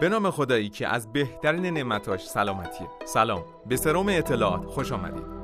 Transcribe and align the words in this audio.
به 0.00 0.08
نام 0.08 0.30
خدایی 0.30 0.68
که 0.68 0.88
از 0.88 1.12
بهترین 1.12 1.66
نعمتاش 1.66 2.26
سلامتیه. 2.26 2.88
سلام. 3.04 3.44
به 3.66 3.76
سروم 3.76 4.08
اطلاعات. 4.08 4.64
خوش 4.64 4.92
آمدید. 4.92 5.40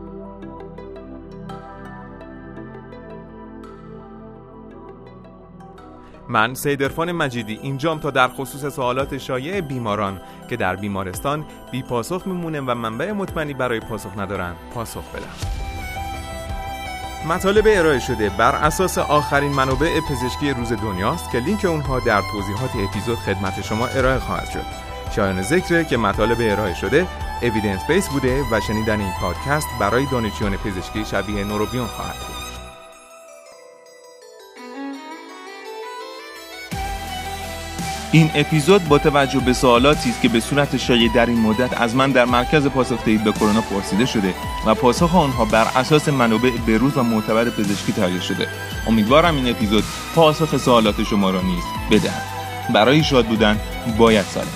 من 6.28 6.54
سیدرفان 6.54 7.12
مجیدی 7.12 7.58
اینجام 7.62 8.00
تا 8.00 8.10
در 8.10 8.28
خصوص 8.28 8.74
سوالات 8.74 9.18
شایع 9.18 9.60
بیماران 9.60 10.20
که 10.50 10.56
در 10.56 10.76
بیمارستان 10.76 11.46
بی 11.72 11.82
پاسخ 11.82 12.26
میمونه 12.26 12.60
و 12.60 12.74
منبع 12.74 13.12
مطمئنی 13.12 13.54
برای 13.54 13.80
پاسخ 13.80 14.18
ندارن 14.18 14.54
پاسخ 14.74 15.04
بدم. 15.14 15.65
مطالب 17.28 17.64
ارائه 17.68 17.98
شده 17.98 18.28
بر 18.30 18.54
اساس 18.54 18.98
آخرین 18.98 19.52
منابع 19.52 20.00
پزشکی 20.00 20.50
روز 20.50 20.72
دنیاست 20.72 21.30
که 21.30 21.38
لینک 21.38 21.64
اونها 21.64 22.00
در 22.00 22.22
توضیحات 22.32 22.70
اپیزود 22.76 23.18
خدمت 23.18 23.60
شما 23.60 23.86
ارائه 23.86 24.18
خواهد 24.18 24.50
شد. 24.50 24.64
شایان 25.16 25.42
ذکره 25.42 25.84
که 25.84 25.96
مطالب 25.96 26.38
ارائه 26.40 26.74
شده 26.74 27.06
اویدنس 27.42 27.80
بیس 27.88 28.08
بوده 28.08 28.42
و 28.52 28.60
شنیدن 28.60 29.00
این 29.00 29.12
پادکست 29.20 29.66
برای 29.80 30.06
دانشجویان 30.06 30.56
پزشکی 30.56 31.04
شبیه 31.04 31.44
نوروبیون 31.44 31.86
خواهد 31.86 32.16
بود. 32.16 32.35
این 38.12 38.30
اپیزود 38.34 38.88
با 38.88 38.98
توجه 38.98 39.40
به 39.40 39.52
سوالاتی 39.52 40.10
است 40.10 40.22
که 40.22 40.28
به 40.28 40.40
صورت 40.40 40.76
شایع 40.76 41.12
در 41.14 41.26
این 41.26 41.40
مدت 41.40 41.80
از 41.80 41.94
من 41.94 42.10
در 42.10 42.24
مرکز 42.24 42.66
پاسخ 42.66 43.04
دهید 43.04 43.24
به 43.24 43.32
کرونا 43.32 43.60
پرسیده 43.60 44.06
شده 44.06 44.34
و 44.66 44.74
پاسخ 44.74 45.14
آنها 45.14 45.44
بر 45.44 45.64
اساس 45.76 46.08
منابع 46.08 46.50
بروز 46.50 46.96
و 46.96 47.02
معتبر 47.02 47.50
پزشکی 47.50 47.92
تهیه 47.92 48.20
شده. 48.20 48.48
امیدوارم 48.86 49.36
این 49.36 49.48
اپیزود 49.48 49.84
پاسخ 50.14 50.56
سوالات 50.56 51.02
شما 51.02 51.30
را 51.30 51.42
نیز 51.42 51.64
بدهد. 51.90 52.22
برای 52.74 53.04
شاد 53.04 53.26
بودن 53.26 53.60
باید 53.98 54.24
سالم. 54.24 54.46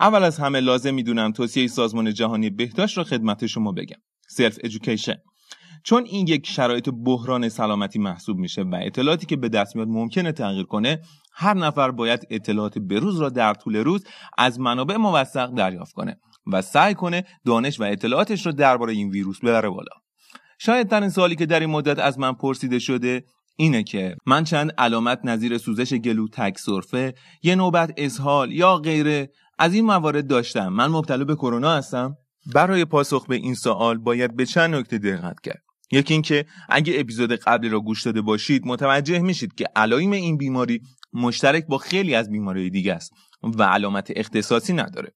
اول 0.00 0.22
از 0.22 0.38
همه 0.38 0.60
لازم 0.60 0.94
می‌دونم 0.94 1.32
توصیه 1.32 1.66
سازمان 1.66 2.14
جهانی 2.14 2.50
بهداشت 2.50 2.98
را 2.98 3.04
خدمت 3.04 3.46
شما 3.46 3.72
بگم. 3.72 3.96
سلف 4.28 4.58
ایژوکیشن 4.64 5.16
چون 5.86 6.04
این 6.06 6.26
یک 6.26 6.46
شرایط 6.46 6.88
بحران 7.04 7.48
سلامتی 7.48 7.98
محسوب 7.98 8.38
میشه 8.38 8.62
و 8.62 8.80
اطلاعاتی 8.82 9.26
که 9.26 9.36
به 9.36 9.48
دست 9.48 9.76
میاد 9.76 9.88
ممکنه 9.88 10.32
تغییر 10.32 10.64
کنه 10.64 11.00
هر 11.32 11.54
نفر 11.54 11.90
باید 11.90 12.26
اطلاعات 12.30 12.78
بروز 12.78 13.20
را 13.20 13.28
در 13.28 13.54
طول 13.54 13.76
روز 13.76 14.04
از 14.38 14.60
منابع 14.60 14.96
موثق 14.96 15.54
دریافت 15.54 15.92
کنه 15.92 16.20
و 16.46 16.62
سعی 16.62 16.94
کنه 16.94 17.24
دانش 17.44 17.80
و 17.80 17.82
اطلاعاتش 17.82 18.46
را 18.46 18.52
درباره 18.52 18.92
این 18.92 19.10
ویروس 19.10 19.40
ببره 19.40 19.68
بالا. 19.68 19.92
شاید 20.58 20.88
ترین 20.88 21.08
سوالی 21.08 21.36
که 21.36 21.46
در 21.46 21.60
این 21.60 21.70
مدت 21.70 21.98
از 21.98 22.18
من 22.18 22.32
پرسیده 22.32 22.78
شده 22.78 23.24
اینه 23.56 23.82
که 23.82 24.16
من 24.26 24.44
چند 24.44 24.72
علامت 24.78 25.20
نظیر 25.24 25.58
سوزش 25.58 25.94
گلو 25.94 26.28
تک 26.28 26.58
سرفه 26.58 27.14
یه 27.42 27.54
نوبت 27.54 27.92
اسهال 27.96 28.52
یا 28.52 28.76
غیره 28.76 29.30
از 29.58 29.74
این 29.74 29.84
موارد 29.84 30.26
داشتم. 30.26 30.68
من 30.68 30.86
مبتلا 30.86 31.24
به 31.24 31.34
کرونا 31.34 31.70
هستم. 31.70 32.16
برای 32.54 32.84
پاسخ 32.84 33.26
به 33.26 33.36
این 33.36 33.54
سوال 33.54 33.98
باید 33.98 34.36
به 34.36 34.46
چند 34.46 34.74
نکته 34.74 34.98
دقت 34.98 35.40
کرد. 35.40 35.65
یکی 35.92 36.14
اینکه 36.14 36.46
اگه 36.68 37.00
اپیزود 37.00 37.32
قبلی 37.32 37.68
را 37.68 37.80
گوش 37.80 38.02
داده 38.02 38.20
باشید 38.20 38.66
متوجه 38.66 39.18
میشید 39.18 39.54
که 39.54 39.64
علائم 39.76 40.10
این 40.10 40.36
بیماری 40.36 40.80
مشترک 41.12 41.66
با 41.66 41.78
خیلی 41.78 42.14
از 42.14 42.30
بیماری 42.30 42.70
دیگه 42.70 42.94
است 42.94 43.12
و 43.42 43.62
علامت 43.62 44.12
اختصاصی 44.16 44.72
نداره. 44.72 45.12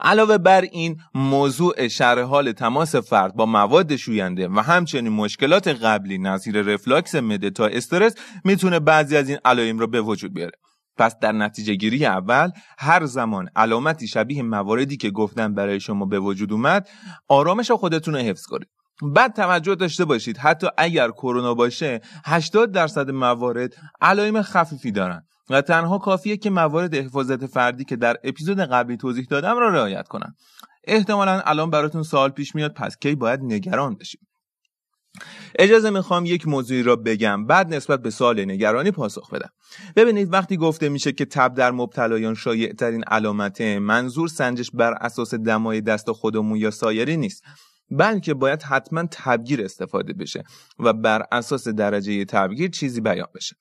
علاوه 0.00 0.38
بر 0.38 0.60
این 0.60 0.96
موضوع 1.14 1.88
شرح 1.88 2.22
حال 2.22 2.52
تماس 2.52 2.96
فرد 2.96 3.34
با 3.34 3.46
مواد 3.46 3.96
شوینده 3.96 4.48
و 4.48 4.60
همچنین 4.60 5.12
مشکلات 5.12 5.68
قبلی 5.68 6.18
نظیر 6.18 6.62
رفلاکس 6.62 7.14
مده 7.14 7.50
تا 7.50 7.66
استرس 7.66 8.14
می‌تونه 8.44 8.80
بعضی 8.80 9.16
از 9.16 9.28
این 9.28 9.38
علائم 9.44 9.78
را 9.78 9.86
به 9.86 10.00
وجود 10.00 10.34
بیاره. 10.34 10.58
پس 10.96 11.18
در 11.18 11.32
نتیجه 11.32 11.74
گیری 11.74 12.06
اول 12.06 12.50
هر 12.78 13.04
زمان 13.04 13.48
علامتی 13.56 14.08
شبیه 14.08 14.42
مواردی 14.42 14.96
که 14.96 15.10
گفتم 15.10 15.54
برای 15.54 15.80
شما 15.80 16.04
به 16.04 16.20
وجود 16.20 16.52
اومد 16.52 16.88
آرامش 17.28 17.70
خودتون 17.70 18.14
رو 18.14 18.20
حفظ 18.20 18.42
کنید. 18.46 18.68
بعد 19.02 19.34
توجه 19.34 19.74
داشته 19.74 20.04
باشید 20.04 20.38
حتی 20.38 20.66
اگر 20.78 21.10
کرونا 21.10 21.54
باشه 21.54 22.00
80 22.24 22.72
درصد 22.72 23.10
موارد 23.10 23.74
علائم 24.00 24.42
خفیفی 24.42 24.92
دارن 24.92 25.22
و 25.50 25.62
تنها 25.62 25.98
کافیه 25.98 26.36
که 26.36 26.50
موارد 26.50 26.94
حفاظت 26.94 27.46
فردی 27.46 27.84
که 27.84 27.96
در 27.96 28.16
اپیزود 28.24 28.60
قبلی 28.60 28.96
توضیح 28.96 29.26
دادم 29.30 29.58
را 29.58 29.68
رعایت 29.68 30.08
کنن. 30.08 30.34
احتمالا 30.84 31.40
الان 31.40 31.70
براتون 31.70 32.02
سوال 32.02 32.30
پیش 32.30 32.54
میاد 32.54 32.74
پس 32.74 32.96
کی 32.96 33.14
باید 33.14 33.40
نگران 33.42 33.94
بشیم؟ 33.94 34.20
اجازه 35.58 35.90
می‌خوام 35.90 36.26
یک 36.26 36.48
موضوعی 36.48 36.82
را 36.82 36.96
بگم 36.96 37.46
بعد 37.46 37.74
نسبت 37.74 38.02
به 38.02 38.10
سوال 38.10 38.44
نگرانی 38.44 38.90
پاسخ 38.90 39.30
بدم. 39.30 39.50
ببینید 39.96 40.32
وقتی 40.32 40.56
گفته 40.56 40.88
میشه 40.88 41.12
که 41.12 41.24
تب 41.24 41.54
در 41.54 41.70
مبتلایان 41.70 42.34
شایع 42.34 42.72
ترین 42.72 43.04
علامته 43.04 43.78
منظور 43.78 44.28
سنجش 44.28 44.70
بر 44.70 44.92
اساس 44.92 45.34
دمای 45.34 45.80
دست 45.80 46.12
خودمون 46.12 46.58
یا 46.58 46.70
سایری 46.70 47.16
نیست. 47.16 47.42
بلکه 47.90 48.34
باید 48.34 48.62
حتما 48.62 49.04
تبگیر 49.10 49.64
استفاده 49.64 50.12
بشه 50.12 50.44
و 50.78 50.92
بر 50.92 51.22
اساس 51.32 51.68
درجه 51.68 52.24
تبگیر 52.24 52.70
چیزی 52.70 53.00
بیان 53.00 53.28
بشه. 53.34 53.56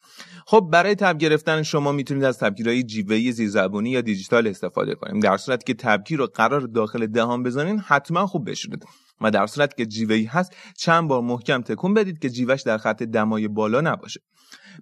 خب 0.45 0.69
برای 0.71 0.95
تب 0.95 1.17
گرفتن 1.17 1.63
شما 1.63 1.91
می‌تونید 1.91 2.23
از 2.23 2.39
تبگیرهای 2.39 2.83
جیوهی 2.83 3.31
زیرزبونی 3.31 3.89
یا 3.89 4.01
دیجیتال 4.01 4.47
استفاده 4.47 4.95
کنیم. 4.95 5.19
در 5.19 5.37
صورتی 5.37 5.63
که 5.63 5.73
تبگیر 5.73 6.17
رو 6.17 6.27
قرار 6.27 6.61
داخل 6.61 7.07
دهان 7.07 7.43
بزنین 7.43 7.79
حتما 7.79 8.27
خوب 8.27 8.49
بشورید 8.49 8.85
و 9.21 9.31
در 9.31 9.47
صورتی 9.47 9.75
که 9.77 9.85
جیوهی 9.85 10.25
هست 10.25 10.55
چند 10.77 11.07
بار 11.07 11.21
محکم 11.21 11.61
تکون 11.61 11.93
بدید 11.93 12.19
که 12.19 12.29
جیوهش 12.29 12.61
در 12.61 12.77
خط 12.77 13.03
دمای 13.03 13.47
بالا 13.47 13.81
نباشه. 13.81 14.19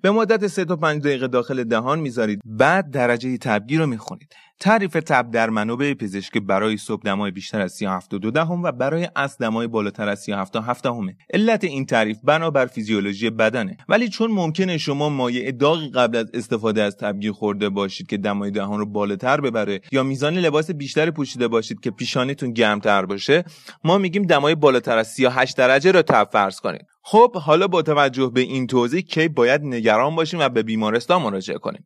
به 0.01 0.11
مدت 0.11 0.47
3 0.47 0.65
تا 0.65 0.75
5 0.75 1.01
دقیقه 1.01 1.27
داخل 1.27 1.63
دهان 1.63 1.99
می‌ذارید. 1.99 2.41
بعد 2.45 2.91
درجه 2.91 3.37
تبگیر 3.37 3.79
رو 3.79 3.87
می‌خونید. 3.87 4.33
تعریف 4.59 4.93
تب 4.93 5.31
در 5.31 5.49
منابع 5.49 5.93
پزشکی 5.93 6.39
برای 6.39 6.77
صبح 6.77 7.01
دمای 7.03 7.31
بیشتر 7.31 7.61
از 7.61 7.71
37 7.71 8.15
دهم 8.15 8.63
و 8.63 8.71
برای 8.71 9.09
از 9.15 9.37
دمای 9.37 9.67
بالاتر 9.67 10.09
از 10.09 10.19
37 10.19 10.55
7 10.55 10.85
همه 10.85 11.15
علت 11.33 11.63
این 11.63 11.85
تعریف 11.85 12.17
بنابر 12.23 12.65
فیزیولوژی 12.65 13.29
بدنه. 13.29 13.77
ولی 13.89 14.09
چون 14.09 14.31
ممکنه 14.31 14.77
شما 14.77 15.09
مایع 15.09 15.51
داغی 15.51 15.89
قبل 15.89 16.17
از 16.17 16.25
استفاده 16.33 16.81
از 16.81 16.97
تبگیر 16.97 17.31
خورده 17.31 17.69
باشید 17.69 18.07
که 18.07 18.17
دمای 18.17 18.51
دهان 18.51 18.79
رو 18.79 18.85
بالاتر 18.85 19.41
ببره 19.41 19.81
یا 19.91 20.03
میزان 20.03 20.37
لباس 20.37 20.71
بیشتری 20.71 21.11
پوشیده 21.11 21.47
باشید 21.47 21.79
که 21.79 21.91
پیشانیتون 21.91 22.53
گرمتر 22.53 23.05
باشه 23.05 23.43
ما 23.83 23.97
میگیم 23.97 24.23
دمای 24.23 24.55
بالاتر 24.55 24.97
از 24.97 25.07
38 25.07 25.57
درجه 25.57 25.91
رو 25.91 26.01
تب 26.01 26.29
فرض 26.31 26.59
کنید. 26.59 26.85
خب 27.01 27.35
حالا 27.35 27.67
با 27.67 27.81
توجه 27.81 28.31
به 28.33 28.41
این 28.41 28.67
توضیح 28.67 29.01
کی 29.01 29.27
باید 29.27 29.61
نگران 29.63 30.15
باشیم 30.15 30.39
و 30.39 30.49
به 30.49 30.63
بیمارستان 30.63 31.21
مراجعه 31.21 31.57
کنیم؟ 31.57 31.85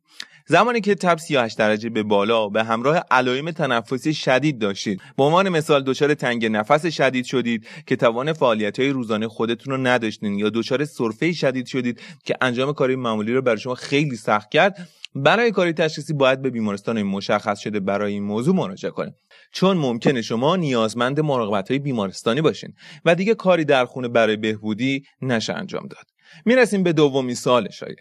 زمانی 0.50 0.80
که 0.80 0.94
تب 0.94 1.18
38 1.18 1.58
درجه 1.58 1.90
به 1.90 2.02
بالا 2.02 2.48
به 2.48 2.64
همراه 2.64 3.04
علائم 3.10 3.50
تنفسی 3.50 4.14
شدید 4.14 4.58
داشتید. 4.58 5.00
به 5.16 5.22
عنوان 5.22 5.48
مثال 5.48 5.82
دچار 5.82 6.14
تنگ 6.14 6.46
نفس 6.46 6.86
شدید 6.86 7.24
شدید 7.24 7.66
که 7.86 7.96
توان 7.96 8.32
فعالیت 8.32 8.80
های 8.80 8.88
روزانه 8.88 9.28
خودتون 9.28 9.74
رو 9.74 9.86
نداشتین 9.86 10.38
یا 10.38 10.50
دچار 10.50 10.84
سرفه 10.84 11.32
شدید 11.32 11.66
شدید 11.66 12.00
که 12.24 12.34
انجام 12.40 12.72
کاری 12.72 12.96
معمولی 12.96 13.32
رو 13.32 13.42
برای 13.42 13.58
شما 13.58 13.74
خیلی 13.74 14.16
سخت 14.16 14.50
کرد 14.50 14.88
برای 15.14 15.50
کاری 15.50 15.72
تشخیصی 15.72 16.12
باید 16.12 16.42
به 16.42 16.50
بیمارستان 16.50 17.02
مشخص 17.02 17.58
شده 17.58 17.80
برای 17.80 18.12
این 18.12 18.22
موضوع 18.22 18.54
مراجعه 18.54 18.90
کنید 18.90 19.14
چون 19.52 19.76
ممکنه 19.76 20.22
شما 20.22 20.56
نیازمند 20.56 21.20
مراقبت 21.20 21.68
های 21.68 21.78
بیمارستانی 21.78 22.40
باشین 22.40 22.72
و 23.04 23.14
دیگه 23.14 23.34
کاری 23.34 23.64
در 23.64 23.84
خونه 23.84 24.08
برای 24.08 24.36
بهبودی 24.36 25.02
نشه 25.22 25.52
انجام 25.52 25.86
داد. 25.86 26.04
می‌رسیم 26.44 26.82
به 26.82 26.92
دومین 26.92 27.34
سوال 27.34 27.70
شایع 27.70 27.96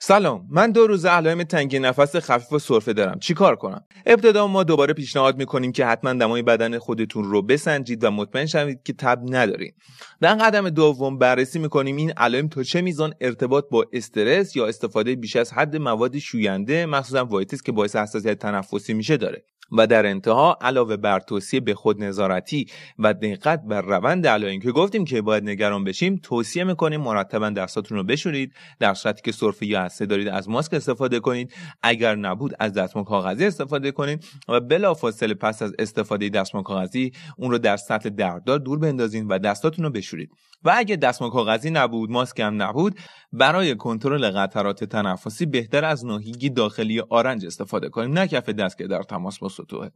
سلام 0.00 0.46
من 0.50 0.70
دو 0.70 0.86
روز 0.86 1.04
علائم 1.04 1.42
تنگی 1.42 1.78
نفس 1.78 2.16
خفیف 2.16 2.52
و 2.52 2.58
سرفه 2.58 2.92
دارم. 2.92 3.18
چیکار 3.18 3.56
کنم؟ 3.56 3.84
ابتدا 4.06 4.46
ما 4.46 4.64
دوباره 4.64 4.94
پیشنهاد 4.94 5.38
می‌کنیم 5.38 5.72
که 5.72 5.86
حتما 5.86 6.12
دمای 6.12 6.42
بدن 6.42 6.78
خودتون 6.78 7.24
رو 7.24 7.42
بسنجید 7.42 8.04
و 8.04 8.10
مطمئن 8.10 8.46
شوید 8.46 8.82
که 8.82 8.92
تب 8.92 9.18
ندارین. 9.28 9.72
در 10.20 10.34
قدم 10.34 10.70
دوم 10.70 11.18
بررسی 11.18 11.58
می‌کنیم 11.58 11.96
این 11.96 12.10
علائم 12.10 12.48
تا 12.48 12.62
چه 12.62 12.80
میزان 12.80 13.14
ارتباط 13.20 13.64
با 13.70 13.86
استرس 13.92 14.56
یا 14.56 14.66
استفاده 14.66 15.14
بیش 15.14 15.36
از 15.36 15.52
حد 15.52 15.76
مواد 15.76 16.18
شوینده 16.18 16.86
مخصوصا 16.86 17.24
وایتکس 17.24 17.62
که 17.62 17.72
باعث 17.72 17.96
حساسیت 17.96 18.38
تنفسی 18.38 18.94
میشه 18.94 19.16
داره. 19.16 19.44
و 19.72 19.86
در 19.86 20.06
انتها 20.06 20.58
علاوه 20.60 20.96
بر 20.96 21.20
توصیه 21.20 21.60
به 21.60 21.74
خود 21.74 22.04
نظارتی 22.04 22.66
و 22.98 23.14
دقت 23.14 23.62
بر 23.62 23.80
روند 23.80 24.26
علائم 24.26 24.60
که 24.60 24.72
گفتیم 24.72 25.04
که 25.04 25.22
باید 25.22 25.44
نگران 25.44 25.84
بشیم 25.84 26.20
توصیه 26.22 26.64
می‌کنیم 26.64 27.00
مرتبا 27.00 27.50
دستاتون 27.50 27.98
رو 27.98 28.04
بشورید 28.04 28.52
در 28.78 28.94
صورتی 28.94 29.22
که 29.22 29.32
سرفه 29.32 29.66
یا 29.66 29.82
هسته 29.82 30.06
دارید 30.06 30.28
از 30.28 30.48
ماسک 30.48 30.74
استفاده 30.74 31.20
کنید. 31.20 31.52
اگر 31.82 32.14
نبود 32.14 32.54
از 32.60 32.72
دستمال 32.72 33.04
کاغذی 33.04 33.46
استفاده 33.46 33.90
کنید 33.92 34.24
و 34.48 34.60
بلافاصله 34.60 35.34
پس 35.34 35.62
از 35.62 35.72
استفاده 35.78 36.28
دستمال 36.28 36.64
کاغذی 36.64 37.12
اون 37.36 37.50
رو 37.50 37.58
در 37.58 37.76
سطح 37.76 38.08
دردار 38.08 38.58
دور 38.58 38.78
بندازین 38.78 39.28
و 39.28 39.38
دستاتون 39.38 39.84
رو 39.84 39.90
بشورید. 39.90 40.30
و 40.64 40.72
اگه 40.76 40.96
دستمال 40.96 41.30
کاغذی 41.30 41.70
نبود 41.70 42.10
ماسک 42.10 42.40
هم 42.40 42.62
نبود 42.62 42.96
برای 43.32 43.76
کنترل 43.76 44.30
قطرات 44.30 44.84
تنفسی 44.84 45.46
بهتر 45.46 45.84
از 45.84 46.06
ناهیگی 46.06 46.50
داخلی 46.50 47.00
آرنج 47.00 47.46
استفاده 47.46 47.88
کنیم. 47.88 48.12
نه 48.12 48.26
کف 48.26 48.48
دست 48.48 48.78
که 48.78 48.86
در 48.86 49.02
تماس 49.02 49.38
با 49.38 49.48
سطوحه 49.62 49.90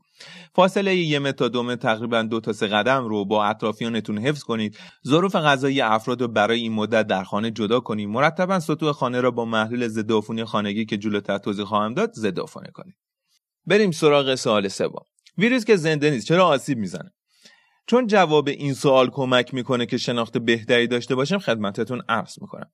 فاصله 0.54 0.96
یه 0.96 1.18
متر 1.18 1.48
تا 1.48 1.62
متر 1.62 1.76
تقریبا 1.76 2.22
دو 2.22 2.40
تا 2.40 2.52
سه 2.52 2.66
قدم 2.66 3.04
رو 3.04 3.24
با 3.24 3.44
اطرافیانتون 3.44 4.18
حفظ 4.18 4.42
کنید. 4.42 4.78
ظروف 5.06 5.36
غذایی 5.36 5.80
افراد 5.80 6.22
رو 6.22 6.28
برای 6.28 6.60
این 6.60 6.72
مدت 6.72 7.06
در 7.06 7.24
خانه 7.24 7.50
جدا 7.50 7.80
کنید. 7.80 8.08
مرتبا 8.08 8.60
سطوح 8.60 8.92
خانه 8.92 9.20
را 9.20 9.30
با 9.30 9.44
محلول 9.44 9.88
ضد 9.88 10.12
عفونی 10.12 10.44
خانگی 10.44 10.84
که 10.84 10.96
جلوتر 10.96 11.38
توضیح 11.38 11.64
خواهم 11.64 11.94
داد 11.94 12.12
ضد 12.12 12.40
عفونی 12.40 12.72
کنید. 12.74 12.94
بریم 13.66 13.90
سراغ 13.90 14.34
سوال 14.34 14.68
سوم. 14.68 15.04
ویروس 15.38 15.64
که 15.64 15.76
زنده 15.76 16.10
نیست 16.10 16.26
چرا 16.26 16.46
آسیب 16.46 16.78
می‌زنه؟ 16.78 17.12
چون 17.86 18.06
جواب 18.06 18.48
این 18.48 18.74
سوال 18.74 19.10
کمک 19.10 19.54
می‌کنه 19.54 19.86
که 19.86 19.96
شناخت 19.96 20.38
بهتری 20.38 20.86
داشته 20.86 21.14
باشیم 21.14 21.38
خدمتتون 21.38 22.02
عرض 22.08 22.34
می‌کنم. 22.40 22.70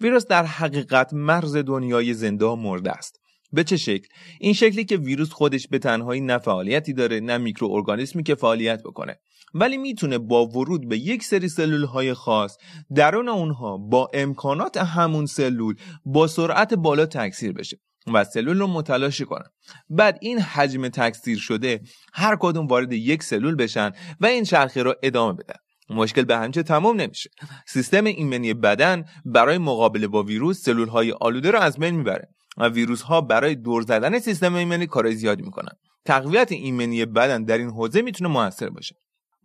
ویروس 0.00 0.26
در 0.26 0.44
حقیقت 0.44 1.14
مرز 1.14 1.56
دنیای 1.56 2.14
زنده 2.14 2.54
مرده 2.54 2.90
است. 2.90 3.20
به 3.54 3.64
چه 3.64 3.76
شکل؟ 3.76 4.08
این 4.40 4.52
شکلی 4.52 4.84
که 4.84 4.96
ویروس 4.96 5.32
خودش 5.32 5.68
به 5.68 5.78
تنهایی 5.78 6.20
نه 6.20 6.38
فعالیتی 6.38 6.92
داره 6.92 7.20
نه 7.20 7.38
میکروارگانیسمی 7.38 8.22
که 8.22 8.34
فعالیت 8.34 8.82
بکنه. 8.82 9.16
ولی 9.54 9.76
می‌تونه 9.76 10.18
با 10.18 10.46
ورود 10.46 10.88
به 10.88 10.98
یک 10.98 11.24
سری 11.24 11.48
سلول 11.48 11.84
های 11.84 12.14
خاص 12.14 12.56
درون 12.94 13.28
اونها 13.28 13.76
با 13.76 14.08
امکانات 14.14 14.76
همون 14.76 15.26
سلول 15.26 15.74
با 16.04 16.26
سرعت 16.26 16.74
بالا 16.74 17.06
تکثیر 17.06 17.52
بشه 17.52 17.76
و 18.14 18.24
سلول 18.24 18.58
رو 18.58 18.66
متلاشی 18.66 19.24
کنن 19.24 19.46
بعد 19.88 20.18
این 20.20 20.38
حجم 20.40 20.88
تکثیر 20.88 21.38
شده 21.38 21.80
هر 22.12 22.36
کدوم 22.40 22.66
وارد 22.66 22.92
یک 22.92 23.22
سلول 23.22 23.54
بشن 23.54 23.90
و 24.20 24.26
این 24.26 24.44
چرخه 24.44 24.82
رو 24.82 24.94
ادامه 25.02 25.32
بدن. 25.32 25.56
مشکل 25.90 26.22
به 26.22 26.36
همچه 26.36 26.62
تمام 26.62 27.00
نمیشه. 27.00 27.30
سیستم 27.66 28.04
ایمنی 28.04 28.54
بدن 28.54 29.04
برای 29.24 29.58
مقابله 29.58 30.06
با 30.06 30.22
ویروس 30.22 30.62
سلول 30.62 30.88
های 30.88 31.12
آلوده 31.12 31.50
رو 31.50 31.58
از 31.58 31.78
بین 31.78 31.94
می‌بره. 31.94 32.28
ویروس 32.58 33.02
ها 33.02 33.20
برای 33.20 33.54
دور 33.54 33.82
زدن 33.82 34.18
سیستم 34.18 34.54
ایمنی 34.54 34.86
کارای 34.86 35.14
زیادی 35.14 35.42
می‌کنن. 35.42 35.72
تقویت 36.04 36.52
ایمنی 36.52 37.04
بدن 37.04 37.44
در 37.44 37.58
این 37.58 37.70
حوزه 37.70 38.02
می‌تونه 38.02 38.30
موثر 38.30 38.68
باشه. 38.68 38.96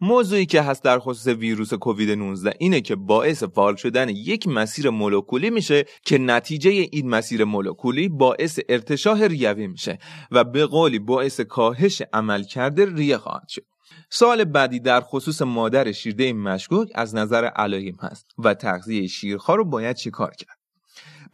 موضوعی 0.01 0.45
که 0.45 0.61
هست 0.61 0.83
در 0.83 0.99
خصوص 0.99 1.27
ویروس 1.27 1.73
کووید 1.73 2.11
19 2.11 2.53
اینه 2.59 2.81
که 2.81 2.95
باعث 2.95 3.43
فعال 3.43 3.75
شدن 3.75 4.09
یک 4.09 4.47
مسیر 4.47 4.89
مولکولی 4.89 5.49
میشه 5.49 5.85
که 6.05 6.17
نتیجه 6.17 6.69
این 6.69 7.09
مسیر 7.09 7.43
مولکولی 7.43 8.09
باعث 8.09 8.59
ارتشاه 8.69 9.27
ریوی 9.27 9.67
میشه 9.67 9.99
و 10.31 10.43
به 10.43 10.65
قولی 10.65 10.99
باعث 10.99 11.39
کاهش 11.39 12.01
عملکرد 12.13 12.81
ریه 12.81 13.17
خواهد 13.17 13.47
شد. 13.47 13.65
سال 14.09 14.43
بعدی 14.43 14.79
در 14.79 15.01
خصوص 15.01 15.41
مادر 15.41 15.91
شیرده 15.91 16.33
مشکوک 16.33 16.89
از 16.95 17.15
نظر 17.15 17.45
علائم 17.45 17.95
هست 18.01 18.25
و 18.37 18.53
تغذیه 18.53 19.07
شیرخوار 19.07 19.57
رو 19.57 19.65
باید 19.65 19.95
چیکار 19.95 20.31
کرد؟ 20.31 20.58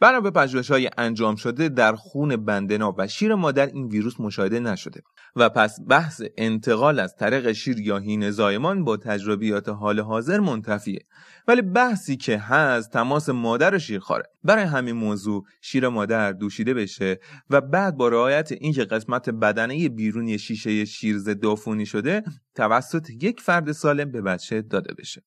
بنا 0.00 0.20
به 0.20 0.30
پژوهش 0.30 0.70
های 0.70 0.90
انجام 0.98 1.36
شده 1.36 1.68
در 1.68 1.94
خون 1.94 2.36
بندنا 2.36 2.94
و 2.98 3.06
شیر 3.06 3.34
مادر 3.34 3.66
این 3.66 3.86
ویروس 3.86 4.20
مشاهده 4.20 4.60
نشده 4.60 5.02
و 5.36 5.48
پس 5.48 5.78
بحث 5.88 6.22
انتقال 6.36 6.98
از 6.98 7.16
طریق 7.16 7.52
شیر 7.52 7.80
یا 7.80 7.98
هین 7.98 8.30
زایمان 8.30 8.84
با 8.84 8.96
تجربیات 8.96 9.68
حال 9.68 10.00
حاضر 10.00 10.40
منتفیه. 10.40 11.00
ولی 11.48 11.62
بحثی 11.62 12.16
که 12.16 12.38
هست 12.38 12.92
تماس 12.92 13.28
مادر 13.28 13.74
و 13.74 13.78
شیرخواره 13.78 14.24
برای 14.44 14.64
همین 14.64 14.96
موضوع 14.96 15.44
شیر 15.60 15.88
مادر 15.88 16.32
دوشیده 16.32 16.74
بشه 16.74 17.20
و 17.50 17.60
بعد 17.60 17.96
با 17.96 18.08
رعایت 18.08 18.52
اینکه 18.52 18.84
قسمت 18.84 19.30
بدنه 19.30 19.88
بیرونی 19.88 20.38
شیشه 20.38 20.84
شیر 20.84 21.18
ضد 21.18 21.84
شده 21.84 22.22
توسط 22.54 23.10
یک 23.10 23.40
فرد 23.40 23.72
سالم 23.72 24.10
به 24.10 24.22
بچه 24.22 24.62
داده 24.62 24.94
بشه. 24.94 25.22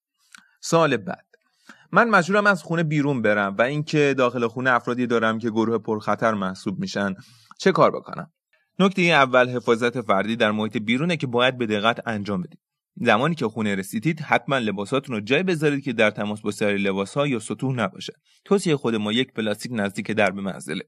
سال 0.61 0.97
بعد. 0.97 1.28
من 1.91 2.09
مجبورم 2.09 2.47
از 2.47 2.63
خونه 2.63 2.83
بیرون 2.83 3.21
برم 3.21 3.55
و 3.57 3.61
اینکه 3.61 4.15
داخل 4.17 4.47
خونه 4.47 4.71
افرادی 4.71 5.07
دارم 5.07 5.39
که 5.39 5.49
گروه 5.49 5.77
پرخطر 5.77 6.33
محسوب 6.33 6.79
میشن 6.79 7.15
چه 7.59 7.71
کار 7.71 7.91
بکنم؟ 7.91 8.31
نکته 8.79 9.01
اول 9.01 9.49
حفاظت 9.49 10.01
فردی 10.01 10.35
در 10.35 10.51
محیط 10.51 10.77
بیرونه 10.77 11.17
که 11.17 11.27
باید 11.27 11.57
به 11.57 11.65
دقت 11.65 12.07
انجام 12.07 12.41
بدید 12.41 12.59
زمانی 12.95 13.35
که 13.35 13.47
خونه 13.47 13.75
رسیدید 13.75 14.19
حتما 14.19 14.57
لباساتون 14.57 15.15
رو 15.15 15.21
جای 15.21 15.43
بذارید 15.43 15.83
که 15.83 15.93
در 15.93 16.11
تماس 16.11 16.41
با 16.41 16.51
سایر 16.51 16.77
لباس 16.77 17.13
ها 17.13 17.27
یا 17.27 17.39
سطوح 17.39 17.75
نباشه. 17.75 18.13
توصیه 18.45 18.75
خود 18.75 18.95
ما 18.95 19.11
یک 19.11 19.33
پلاستیک 19.33 19.71
نزدیک 19.75 20.11
درب 20.11 20.35
منزله. 20.35 20.83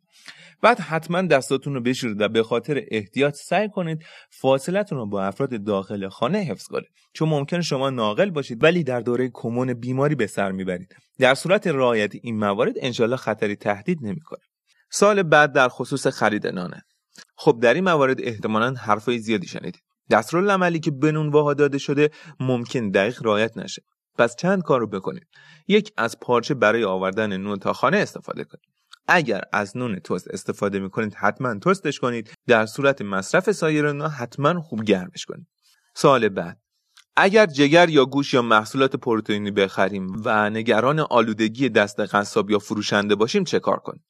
بعد 0.61 0.79
حتما 0.79 1.21
دستاتون 1.21 1.73
رو 1.73 1.81
بشورید 1.81 2.21
و 2.21 2.27
به 2.27 2.43
خاطر 2.43 2.83
احتیاط 2.91 3.35
سعی 3.35 3.69
کنید 3.69 4.05
فاصلتون 4.29 4.97
رو 4.97 5.05
با 5.05 5.23
افراد 5.23 5.63
داخل 5.63 6.09
خانه 6.09 6.37
حفظ 6.37 6.67
کنید. 6.67 6.89
چون 7.13 7.29
ممکن 7.29 7.61
شما 7.61 7.89
ناقل 7.89 8.29
باشید 8.29 8.63
ولی 8.63 8.83
در 8.83 8.99
دوره 8.99 9.29
کمون 9.33 9.73
بیماری 9.73 10.15
به 10.15 10.27
سر 10.27 10.51
می‌برید. 10.51 10.95
در 11.19 11.35
صورت 11.35 11.67
رعایت 11.67 12.15
این 12.23 12.37
موارد 12.37 12.73
انشالله 12.81 13.15
خطری 13.15 13.55
تهدید 13.55 13.97
نمی‌کنه. 14.01 14.39
سال 14.91 15.23
بعد 15.23 15.53
در 15.53 15.69
خصوص 15.69 16.07
خرید 16.07 16.47
نانه. 16.47 16.81
خب 17.35 17.59
در 17.61 17.73
این 17.73 17.83
موارد 17.83 18.21
احتمالا 18.21 18.73
حرفای 18.73 19.19
زیادی 19.19 19.47
شنیدید. 19.47 19.90
دستورالعملی 20.09 20.79
که 20.79 20.91
به 20.91 21.11
نونواها 21.11 21.53
داده 21.53 21.77
شده 21.77 22.09
ممکن 22.39 22.89
دقیق 22.89 23.25
رعایت 23.25 23.57
نشه. 23.57 23.83
پس 24.17 24.35
چند 24.35 24.63
کار 24.63 24.79
رو 24.79 24.87
بکنید 24.87 25.27
یک 25.67 25.93
از 25.97 26.19
پارچه 26.19 26.53
برای 26.53 26.83
آوردن 26.83 27.37
نون 27.37 27.59
تا 27.59 27.73
خانه 27.73 27.97
استفاده 27.97 28.43
کنید 28.43 28.71
اگر 29.07 29.41
از 29.53 29.77
نون 29.77 29.99
توست 29.99 30.27
استفاده 30.27 30.79
می‌کنید 30.79 31.13
حتما 31.13 31.59
توستش 31.59 31.99
کنید. 31.99 32.33
در 32.47 32.65
صورت 32.65 33.01
مصرف 33.01 33.51
سایر 33.51 33.91
نون 33.91 34.09
حتما 34.09 34.61
خوب 34.61 34.83
گرمش 34.83 35.25
کنید. 35.25 35.47
سال 35.95 36.29
بعد. 36.29 36.57
اگر 37.15 37.45
جگر 37.45 37.89
یا 37.89 38.05
گوش 38.05 38.33
یا 38.33 38.41
محصولات 38.41 38.95
پروتئینی 38.95 39.51
بخریم 39.51 40.21
و 40.25 40.49
نگران 40.49 40.99
آلودگی 40.99 41.69
دست 41.69 41.99
قصاب 41.99 42.51
یا 42.51 42.59
فروشنده 42.59 43.15
باشیم 43.15 43.43
چه 43.43 43.59
کار 43.59 43.77
کنیم؟ 43.77 44.03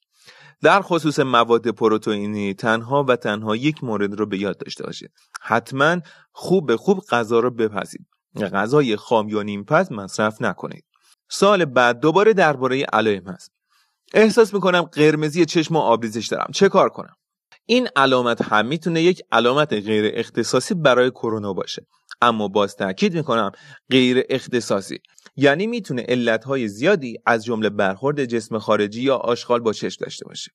در 0.62 0.82
خصوص 0.82 1.18
مواد 1.18 1.68
پروتئینی 1.68 2.54
تنها 2.54 3.04
و 3.04 3.16
تنها 3.16 3.56
یک 3.56 3.84
مورد 3.84 4.14
رو 4.14 4.26
به 4.26 4.38
یاد 4.38 4.58
داشته 4.58 4.84
باشید. 4.84 5.10
حتما 5.40 5.96
خوب 6.32 6.66
به 6.66 6.76
خوب 6.76 7.00
غذا 7.10 7.40
رو 7.40 7.50
بپزید. 7.50 8.06
غذای 8.36 8.96
خام 8.96 9.28
یا 9.28 9.42
نیمپز 9.42 9.92
مصرف 9.92 10.42
نکنید. 10.42 10.84
سال 11.30 11.64
بعد 11.64 12.00
دوباره 12.00 12.32
درباره 12.32 12.82
علائم 12.92 13.28
هست. 13.28 13.52
احساس 14.14 14.54
می‌کنم 14.54 14.82
قرمزی 14.82 15.44
چشم 15.44 15.76
و 15.76 15.78
آبریزش 15.78 16.26
دارم. 16.26 16.50
چه 16.54 16.68
کار 16.68 16.88
کنم؟ 16.88 17.14
این 17.66 17.88
علامت 17.96 18.42
هم 18.42 18.66
می‌تونه 18.66 19.02
یک 19.02 19.22
علامت 19.32 19.72
غیر 19.72 20.12
اختصاصی 20.14 20.74
برای 20.74 21.10
کرونا 21.10 21.52
باشه. 21.52 21.86
اما 22.22 22.48
باز 22.48 22.76
تاکید 22.76 23.14
می‌کنم 23.14 23.52
غیر 23.90 24.24
اختصاصی. 24.30 24.98
یعنی 25.36 25.66
می‌تونه 25.66 26.02
علتهای 26.02 26.68
زیادی 26.68 27.18
از 27.26 27.44
جمله 27.44 27.70
برخورد 27.70 28.24
جسم 28.24 28.58
خارجی 28.58 29.02
یا 29.02 29.16
آشغال 29.16 29.60
با 29.60 29.72
چشم 29.72 30.04
داشته 30.04 30.24
باشه. 30.24 30.50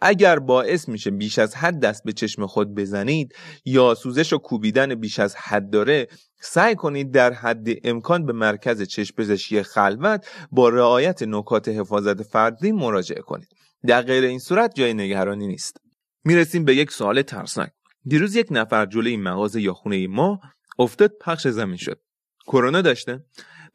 اگر 0.00 0.38
باعث 0.38 0.88
میشه 0.88 1.10
بیش 1.10 1.38
از 1.38 1.54
حد 1.54 1.80
دست 1.80 2.04
به 2.04 2.12
چشم 2.12 2.46
خود 2.46 2.74
بزنید 2.74 3.34
یا 3.64 3.94
سوزش 3.94 4.32
و 4.32 4.38
کوبیدن 4.38 4.94
بیش 4.94 5.18
از 5.18 5.36
حد 5.36 5.70
داره 5.70 6.08
سعی 6.40 6.74
کنید 6.74 7.10
در 7.10 7.32
حد 7.32 7.66
امکان 7.84 8.26
به 8.26 8.32
مرکز 8.32 8.82
چشم 8.82 9.14
پزشکی 9.14 9.62
خلوت 9.62 10.26
با 10.50 10.68
رعایت 10.68 11.22
نکات 11.22 11.68
حفاظت 11.68 12.22
فردی 12.22 12.72
مراجعه 12.72 13.22
کنید. 13.22 13.48
در 13.86 14.02
غیر 14.02 14.24
این 14.24 14.38
صورت 14.38 14.74
جای 14.74 14.94
نگرانی 14.94 15.46
نیست. 15.46 15.85
می‌رسیم 16.26 16.64
به 16.64 16.76
یک 16.76 16.92
سوال 16.92 17.22
ترسناک. 17.22 17.70
دیروز 18.04 18.36
یک 18.36 18.46
نفر 18.50 18.86
جلوی 18.86 19.16
مغازه 19.16 19.60
یا 19.62 19.72
خونه 19.72 20.06
ما 20.06 20.40
افتاد 20.78 21.12
پخش 21.20 21.48
زمین 21.48 21.76
شد. 21.76 22.00
کرونا 22.46 22.82
داشته. 22.82 23.24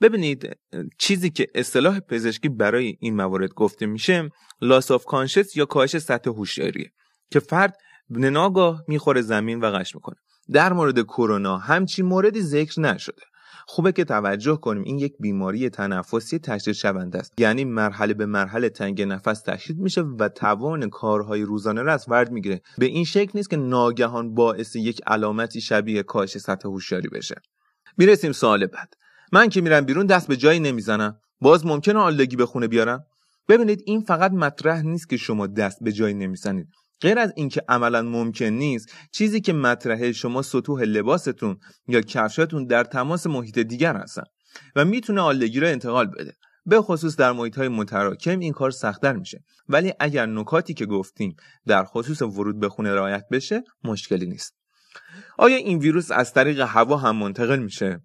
ببینید 0.01 0.57
چیزی 0.97 1.29
که 1.29 1.47
اصطلاح 1.55 1.99
پزشکی 1.99 2.49
برای 2.49 2.97
این 2.99 3.15
موارد 3.15 3.53
گفته 3.53 3.85
میشه 3.85 4.29
لاس 4.61 4.91
آف 4.91 5.05
کانشس 5.05 5.55
یا 5.57 5.65
کاهش 5.65 5.97
سطح 5.97 6.29
هوشیاریه 6.29 6.91
که 7.31 7.39
فرد 7.39 7.77
ناگاه 8.09 8.83
می‌خوره 8.87 9.21
زمین 9.21 9.59
و 9.59 9.65
قش 9.65 9.95
می‌کنه. 9.95 10.15
در 10.51 10.73
مورد 10.73 11.03
کرونا 11.03 11.57
همچین 11.57 12.05
موردی 12.05 12.41
ذکر 12.41 12.81
نشده. 12.81 13.21
خوبه 13.73 13.91
که 13.91 14.03
توجه 14.03 14.55
کنیم 14.55 14.83
این 14.83 14.99
یک 14.99 15.13
بیماری 15.19 15.69
تنفسی 15.69 16.39
تشدید 16.39 16.73
شونده 16.73 17.19
است. 17.19 17.33
یعنی 17.37 17.65
مرحله 17.65 18.13
به 18.13 18.25
مرحله 18.25 18.69
تنگ 18.69 19.01
نفس 19.01 19.41
تشدید 19.41 19.79
میشه 19.79 20.01
و 20.01 20.29
توان 20.29 20.89
کارهای 20.89 21.41
روزانه 21.41 21.81
را 21.81 21.93
از 21.93 22.05
فرد 22.05 22.31
می‌گیره. 22.31 22.61
به 22.77 22.85
این 22.85 23.05
شکل 23.05 23.31
نیست 23.33 23.49
که 23.49 23.57
ناگهان 23.57 24.33
باعث 24.33 24.75
یک 24.75 25.01
علامتی 25.07 25.61
شبیه 25.61 26.03
کاهش 26.03 26.37
سطح 26.37 26.67
هوشیاری 26.67 27.09
بشه. 27.09 27.35
می‌رسیم 27.97 28.31
سوال 28.31 28.65
بعد. 28.65 28.93
من 29.31 29.49
که 29.49 29.61
میرم 29.61 29.85
بیرون 29.85 30.05
دست 30.05 30.27
به 30.27 30.37
جایی 30.37 30.59
نمی‌زنم. 30.59 31.19
باز 31.41 31.65
ممکنه 31.65 31.99
آلودگی 31.99 32.35
به 32.35 32.45
خونه 32.45 32.67
بیارم؟ 32.67 33.03
ببینید 33.49 33.83
این 33.85 34.01
فقط 34.01 34.31
مطرح 34.31 34.81
نیست 34.81 35.09
که 35.09 35.17
شما 35.17 35.47
دست 35.47 35.77
به 35.81 35.91
جایی 35.91 36.13
نمی‌زنید. 36.13 36.67
غیر 37.01 37.19
از 37.19 37.33
اینکه 37.35 37.61
عملا 37.69 38.01
ممکن 38.01 38.45
نیست 38.45 38.91
چیزی 39.11 39.41
که 39.41 39.53
مطرحه 39.53 40.11
شما 40.11 40.41
سطوح 40.41 40.81
لباستون 40.81 41.57
یا 41.87 42.01
کفشاتون 42.01 42.65
در 42.65 42.83
تماس 42.83 43.27
محیط 43.27 43.59
دیگر 43.59 43.95
هستن 43.95 44.23
و 44.75 44.85
می‌تونه 44.85 45.21
آلودگی 45.21 45.59
رو 45.59 45.67
انتقال 45.67 46.05
بده. 46.05 46.33
به 46.65 46.81
خصوص 46.81 47.15
در 47.15 47.31
محیط 47.31 47.57
های 47.57 47.67
متراکم 47.67 48.39
این 48.39 48.53
کار 48.53 48.71
سختتر 48.71 49.13
میشه. 49.13 49.43
ولی 49.69 49.93
اگر 49.99 50.25
نکاتی 50.25 50.73
که 50.73 50.85
گفتیم 50.85 51.35
در 51.67 51.83
خصوص 51.83 52.21
ورود 52.21 52.59
به 52.59 52.69
خونه 52.69 52.93
رعایت 52.93 53.23
بشه 53.31 53.63
مشکلی 53.83 54.25
نیست. 54.25 54.55
آیا 55.37 55.55
این 55.55 55.79
ویروس 55.79 56.11
از 56.11 56.33
طریق 56.33 56.59
هوا 56.59 56.97
هم 56.97 57.15
منتقل 57.15 57.59
میشه؟ 57.59 58.01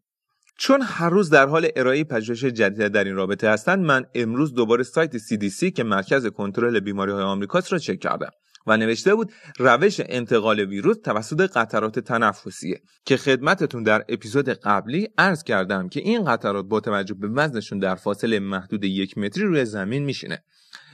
چون 0.58 0.82
هر 0.82 1.10
روز 1.10 1.30
در 1.30 1.46
حال 1.46 1.68
ارائه 1.76 2.04
پژوهش 2.04 2.44
جدید 2.44 2.88
در 2.88 3.04
این 3.04 3.14
رابطه 3.14 3.50
هستند 3.50 3.84
من 3.84 4.04
امروز 4.14 4.54
دوباره 4.54 4.82
سایت 4.82 5.18
CDC 5.18 5.72
که 5.72 5.84
مرکز 5.84 6.26
کنترل 6.26 6.80
بیماری 6.80 7.12
های 7.12 7.22
آمریکاست 7.22 7.72
را 7.72 7.78
چک 7.78 8.00
کردم. 8.00 8.30
و 8.66 8.76
نوشته 8.76 9.14
بود 9.14 9.32
روش 9.58 10.00
انتقال 10.04 10.60
ویروس 10.60 10.96
توسط 11.04 11.40
قطرات 11.40 11.98
تنفسیه 11.98 12.80
که 13.04 13.16
خدمتتون 13.16 13.82
در 13.82 14.04
اپیزود 14.08 14.48
قبلی 14.48 15.08
عرض 15.18 15.44
کردم 15.44 15.88
که 15.88 16.00
این 16.00 16.24
قطرات 16.24 16.64
با 16.64 16.80
توجه 16.80 17.14
به 17.14 17.28
وزنشون 17.28 17.78
در 17.78 17.94
فاصله 17.94 18.38
محدود 18.38 18.84
یک 18.84 19.18
متری 19.18 19.44
روی 19.44 19.64
زمین 19.64 20.04
میشینه. 20.04 20.42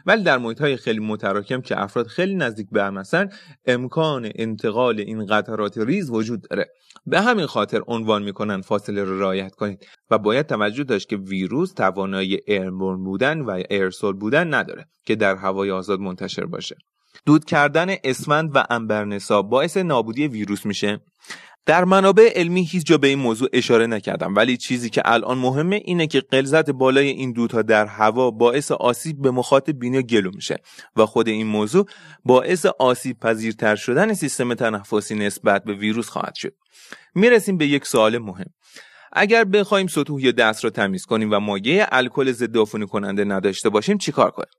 ولی 0.07 0.23
در 0.23 0.39
محیط 0.39 0.61
های 0.61 0.77
خیلی 0.77 1.01
متراکم 1.01 1.61
که 1.61 1.83
افراد 1.83 2.07
خیلی 2.07 2.35
نزدیک 2.35 2.67
به 2.73 2.83
هم 2.83 2.99
هستن 2.99 3.29
امکان 3.67 4.33
انتقال 4.35 5.01
این 5.01 5.27
قطرات 5.27 5.79
ریز 5.79 6.11
وجود 6.11 6.43
داره. 6.51 6.67
به 7.07 7.21
همین 7.21 7.47
خاطر 7.47 7.83
عنوان 7.87 8.23
می‌کنن 8.23 8.61
فاصله 8.61 9.05
رو 9.05 9.21
رعایت 9.21 9.55
کنید 9.55 9.87
و 10.11 10.19
باید 10.19 10.47
توجه 10.47 10.85
داشت 10.85 11.09
که 11.09 11.17
ویروس 11.17 11.73
توانایی 11.73 12.41
ایربورن 12.47 13.05
بودن 13.05 13.41
و 13.41 13.63
ایرسول 13.71 14.13
بودن 14.13 14.55
نداره 14.55 14.87
که 15.05 15.17
در 15.17 15.37
هوای 15.37 15.71
آزاد 15.71 16.01
منتشر 16.01 16.45
باشه. 16.45 16.77
دود 17.27 17.45
کردن 17.45 17.95
اسفند 18.05 18.51
و 18.55 18.65
انبرنسا 18.71 19.43
باعث 19.43 19.77
نابودی 19.77 20.29
ویروس 20.29 20.67
میشه. 20.67 21.01
در 21.67 21.85
منابع 21.85 22.33
علمی 22.35 22.65
هیچ 22.65 22.87
جا 22.87 22.99
به 22.99 23.09
این 23.09 23.19
موضوع 23.19 23.49
اشاره 23.53 23.87
نکردم 23.87 24.37
ولی 24.37 24.57
چیزی 24.57 24.91
که 24.91 25.03
الان 25.05 25.39
مهمه 25.39 25.81
اینه 25.85 26.07
که 26.07 26.21
قلزت 26.21 26.71
بالای 26.71 27.09
این 27.09 27.33
دودها 27.33 27.63
در 27.63 27.87
هوا 27.87 28.31
باعث 28.31 28.73
آسیب 28.73 29.23
به 29.23 29.31
مخاطب 29.31 29.79
بینی 29.79 30.03
گلو 30.03 30.31
میشه 30.35 30.57
و 30.97 31.07
خود 31.07 31.29
این 31.29 31.47
موضوع 31.47 31.87
باعث 32.25 32.67
آسیب 32.67 33.21
پذیرتر 33.21 33.77
شدن 33.77 34.15
سیستم 34.15 34.55
تنفسی 34.55 35.15
نسبت 35.15 35.65
به 35.65 35.75
ویروس 35.75 36.09
خواهد 36.09 36.35
شد. 36.35 36.55
می‌رسیم 37.15 37.57
به 37.57 37.67
یک 37.67 37.87
سوال 37.87 38.19
مهم. 38.19 38.47
اگر 39.13 39.45
بخوایم 39.45 39.87
سطوح 39.87 40.23
یا 40.23 40.33
دست 40.33 40.65
را 40.65 40.71
تمیز 40.71 41.07
کنیم 41.07 41.33
و 41.33 41.41
مایع 41.41 41.87
الکل 41.93 42.33
ضد 42.33 42.57
عفونی 42.57 42.87
کننده 42.87 43.25
نداشته 43.25 43.69
باشیم 43.69 43.99
چیکار 43.99 44.31
کنیم؟ 44.31 44.51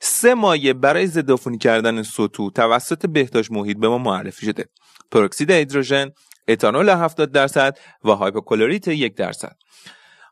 سه 0.00 0.34
مایع 0.34 0.72
برای 0.72 1.06
ضد 1.06 1.30
عفونی 1.30 1.58
کردن 1.58 2.02
سطوح 2.02 2.52
توسط 2.52 3.06
بهداشت 3.06 3.52
محیط 3.52 3.76
به 3.78 3.88
ما 3.88 3.98
معرفی 3.98 4.46
شده. 4.46 4.64
پروکسید 5.10 5.50
هیدروژن 5.50 6.10
اتانول 6.48 6.88
70 6.88 7.32
درصد 7.32 7.78
و 8.04 8.10
هایپوکلوریت 8.10 8.88
یک 8.88 9.16
درصد. 9.16 9.56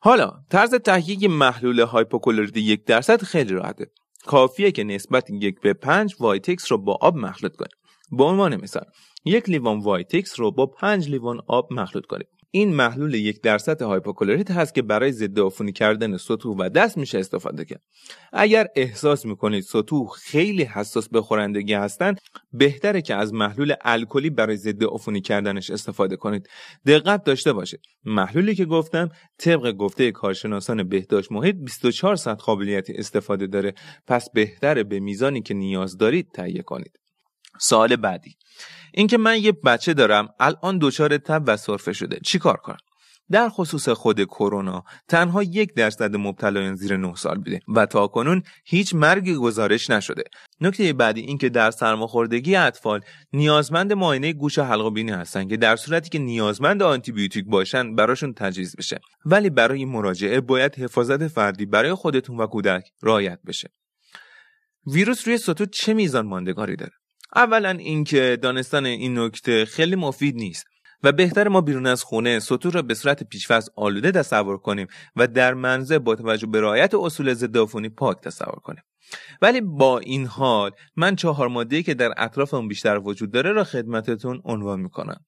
حالا 0.00 0.32
طرز 0.50 0.74
تهیه 0.74 1.28
محلول 1.28 1.80
هایپوکلوریت 1.80 2.56
یک 2.56 2.84
درصد 2.84 3.22
خیلی 3.22 3.54
راحته. 3.54 3.86
کافیه 4.26 4.70
که 4.70 4.84
نسبت 4.84 5.30
یک 5.30 5.60
به 5.60 5.72
پنج 5.72 6.14
وایتکس 6.20 6.72
رو 6.72 6.78
با 6.78 6.98
آب 7.00 7.16
مخلوط 7.16 7.56
کنیم. 7.56 7.76
به 8.12 8.24
عنوان 8.24 8.56
مثال 8.56 8.84
یک 9.24 9.48
لیوان 9.48 9.78
وایتکس 9.78 10.40
رو 10.40 10.50
با 10.50 10.66
پنج 10.66 11.08
لیوان 11.08 11.40
آب 11.46 11.72
مخلوط 11.72 12.06
کنیم. 12.06 12.26
این 12.50 12.74
محلول 12.74 13.14
یک 13.14 13.40
درصد 13.40 13.82
هایپوکلوریت 13.82 14.50
هست 14.50 14.74
که 14.74 14.82
برای 14.82 15.12
ضد 15.12 15.40
عفونی 15.40 15.72
کردن 15.72 16.16
سطوح 16.16 16.56
و 16.58 16.68
دست 16.68 16.98
میشه 16.98 17.18
استفاده 17.18 17.64
کرد. 17.64 17.82
اگر 18.32 18.66
احساس 18.76 19.26
می‌کنید 19.26 19.64
سطوح 19.64 20.08
خیلی 20.08 20.62
حساس 20.62 21.08
به 21.08 21.22
خورندگی 21.22 21.74
هستند 21.74 22.18
بهتره 22.52 23.02
که 23.02 23.14
از 23.14 23.34
محلول 23.34 23.74
الکلی 23.80 24.30
برای 24.30 24.56
ضد 24.56 24.84
عفونی 24.84 25.20
کردنش 25.20 25.70
استفاده 25.70 26.16
کنید. 26.16 26.48
دقت 26.86 27.24
داشته 27.24 27.52
باشید. 27.52 27.80
محلولی 28.04 28.54
که 28.54 28.64
گفتم 28.64 29.08
طبق 29.38 29.72
گفته 29.72 30.12
کارشناسان 30.12 30.88
بهداشت 30.88 31.32
محیط 31.32 31.56
24 31.56 32.16
ساعت 32.16 32.42
قابلیت 32.42 32.90
استفاده 32.90 33.46
داره. 33.46 33.74
پس 34.06 34.30
بهتره 34.34 34.84
به 34.84 35.00
میزانی 35.00 35.42
که 35.42 35.54
نیاز 35.54 35.96
دارید 35.96 36.28
تهیه 36.34 36.62
کنید. 36.62 37.00
سال 37.60 37.96
بعدی. 37.96 38.36
اینکه 38.94 39.18
من 39.18 39.42
یه 39.42 39.52
بچه 39.52 39.94
دارم 39.94 40.28
الان 40.40 40.78
دچار 40.78 41.18
تب 41.18 41.42
و 41.46 41.56
سرفه 41.56 41.92
شده. 41.92 42.20
چیکار 42.24 42.56
کنم؟ 42.56 42.78
در 43.30 43.48
خصوص 43.48 43.88
خود 43.88 44.24
کرونا 44.24 44.84
تنها 45.08 45.42
یک 45.42 45.74
درصد 45.74 46.16
مبتلایان 46.16 46.74
زیر 46.74 46.96
9 46.96 47.14
سال 47.14 47.38
بوده 47.38 47.60
و 47.68 47.86
تا 47.86 48.06
کنون 48.06 48.42
هیچ 48.64 48.94
مرگی 48.94 49.34
گزارش 49.34 49.90
نشده. 49.90 50.22
نکته 50.60 50.92
بعدی 50.92 51.20
اینکه 51.20 51.48
در 51.48 51.70
سرماخوردگی 51.70 52.56
اطفال 52.56 53.00
نیازمند 53.32 53.92
معاینه 53.92 54.32
گوش 54.32 54.58
و 54.58 54.62
حلق 54.62 54.84
و 54.84 54.90
بینی 54.90 55.10
هستن 55.10 55.48
که 55.48 55.56
در 55.56 55.76
صورتی 55.76 56.08
که 56.08 56.18
نیازمند 56.18 56.82
آنتی 56.82 57.12
بیوتیک 57.12 57.44
باشن 57.44 57.94
براشون 57.94 58.32
تجویز 58.34 58.76
بشه. 58.76 59.00
ولی 59.24 59.50
برای 59.50 59.84
مراجعه 59.84 60.40
باید 60.40 60.74
حفاظت 60.74 61.28
فردی 61.28 61.66
برای 61.66 61.94
خودتون 61.94 62.36
و 62.36 62.46
کودک 62.46 62.84
رعایت 63.02 63.38
بشه. 63.46 63.68
ویروس 64.86 65.28
روی 65.28 65.38
سطوح 65.38 65.66
چه 65.66 65.94
میزان 65.94 66.26
ماندگاری 66.26 66.76
داره؟ 66.76 66.92
اولا 67.36 67.70
اینکه 67.70 68.38
دانستن 68.42 68.86
این 68.86 69.18
نکته 69.18 69.64
خیلی 69.64 69.96
مفید 69.96 70.36
نیست 70.36 70.66
و 71.02 71.12
بهتره 71.12 71.48
ما 71.48 71.60
بیرون 71.60 71.86
از 71.86 72.02
خونه 72.02 72.38
سطوح 72.38 72.72
را 72.72 72.82
به 72.82 72.94
صورت 72.94 73.22
پیشفرض 73.22 73.68
آلوده 73.76 74.12
تصور 74.12 74.58
کنیم 74.58 74.86
و 75.16 75.26
در 75.26 75.54
منزل 75.54 75.98
با 75.98 76.14
توجه 76.14 76.46
به 76.46 76.60
رعایت 76.60 76.94
اصول 76.94 77.34
ضد 77.34 77.88
پاک 77.88 78.20
تصور 78.20 78.58
کنیم. 78.62 78.82
ولی 79.42 79.60
با 79.60 79.98
این 79.98 80.26
حال 80.26 80.70
من 80.96 81.16
چهار 81.16 81.48
ماده 81.48 81.82
که 81.82 81.94
در 81.94 82.14
اطراف 82.16 82.54
اون 82.54 82.68
بیشتر 82.68 82.98
وجود 82.98 83.32
داره 83.32 83.52
را 83.52 83.64
خدمتتون 83.64 84.42
عنوان 84.44 84.80
می‌کنم. 84.80 85.20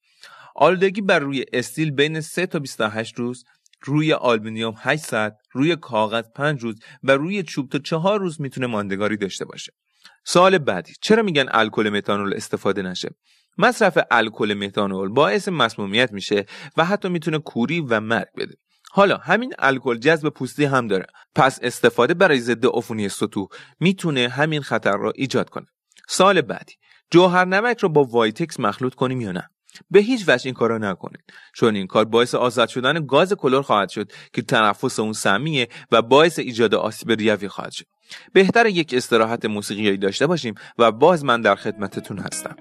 آلودگی 0.55 1.01
بر 1.01 1.19
روی 1.19 1.45
استیل 1.53 1.91
بین 1.91 2.21
3 2.21 2.45
تا 2.45 2.59
28 2.59 3.15
روز 3.15 3.43
روی 3.81 4.13
آلومینیوم 4.13 4.73
8 4.77 5.03
ساعت 5.03 5.37
روی 5.51 5.75
کاغذ 5.75 6.23
5 6.35 6.61
روز 6.63 6.75
و 7.03 7.11
روی 7.11 7.43
چوب 7.43 7.69
تا 7.69 7.79
4 7.79 8.19
روز 8.19 8.41
می‌تونه 8.41 8.67
ماندگاری 8.67 9.17
داشته 9.17 9.45
باشه. 9.45 9.73
سوال 10.25 10.57
بعدی 10.57 10.93
چرا 11.01 11.23
میگن 11.23 11.45
الکل 11.51 11.89
متانول 11.89 12.33
استفاده 12.33 12.81
نشه؟ 12.81 13.09
مصرف 13.57 13.97
الکل 14.11 14.53
متانول 14.53 15.09
باعث 15.09 15.47
مسمومیت 15.47 16.11
میشه 16.11 16.45
و 16.77 16.85
حتی 16.85 17.09
می‌تونه 17.09 17.39
کوری 17.39 17.81
و 17.81 17.99
مرگ 17.99 18.27
بده. 18.37 18.55
حالا 18.91 19.17
همین 19.17 19.53
الکل 19.59 19.97
جذب 19.97 20.29
پوستی 20.29 20.65
هم 20.65 20.87
داره. 20.87 21.05
پس 21.35 21.59
استفاده 21.61 22.13
برای 22.13 22.39
ضد 22.39 22.65
عفونی 22.65 23.09
سطوح 23.09 23.47
می‌تونه 23.79 24.29
همین 24.29 24.61
خطر 24.61 24.97
را 24.97 25.11
ایجاد 25.15 25.49
کنه. 25.49 25.65
سوال 26.07 26.41
بعدی 26.41 26.73
جوهر 27.11 27.45
نمک 27.45 27.79
رو 27.79 27.89
با 27.89 28.03
وایتکس 28.03 28.59
مخلوط 28.59 28.95
کنیم 28.95 29.21
یا 29.21 29.31
نه؟ 29.31 29.49
به 29.91 29.99
هیچ 29.99 30.23
وجه 30.27 30.45
این 30.45 30.53
کار 30.53 30.69
را 30.69 30.77
نکنید. 30.77 31.23
چون 31.53 31.75
این 31.75 31.87
کار 31.87 32.05
باعث 32.05 32.35
آزاد 32.35 32.69
شدن 32.69 33.05
گاز 33.05 33.33
کلور 33.33 33.61
خواهد 33.61 33.89
شد 33.89 34.11
که 34.33 34.41
تنفس 34.41 34.99
اون 34.99 35.13
سمیه 35.13 35.67
و 35.91 36.01
باعث 36.01 36.39
ایجاد 36.39 36.75
آسیب 36.75 37.11
ریوی 37.11 37.47
خواهد 37.47 37.71
شد. 37.71 37.85
بهتر 38.33 38.65
یک 38.65 38.93
استراحت 38.93 39.45
موسیقیایی 39.45 39.97
داشته 39.97 40.27
باشیم 40.27 40.55
و 40.77 40.91
باز 40.91 41.25
من 41.25 41.41
در 41.41 41.55
خدمتتون 41.55 42.19
هستم. 42.19 42.55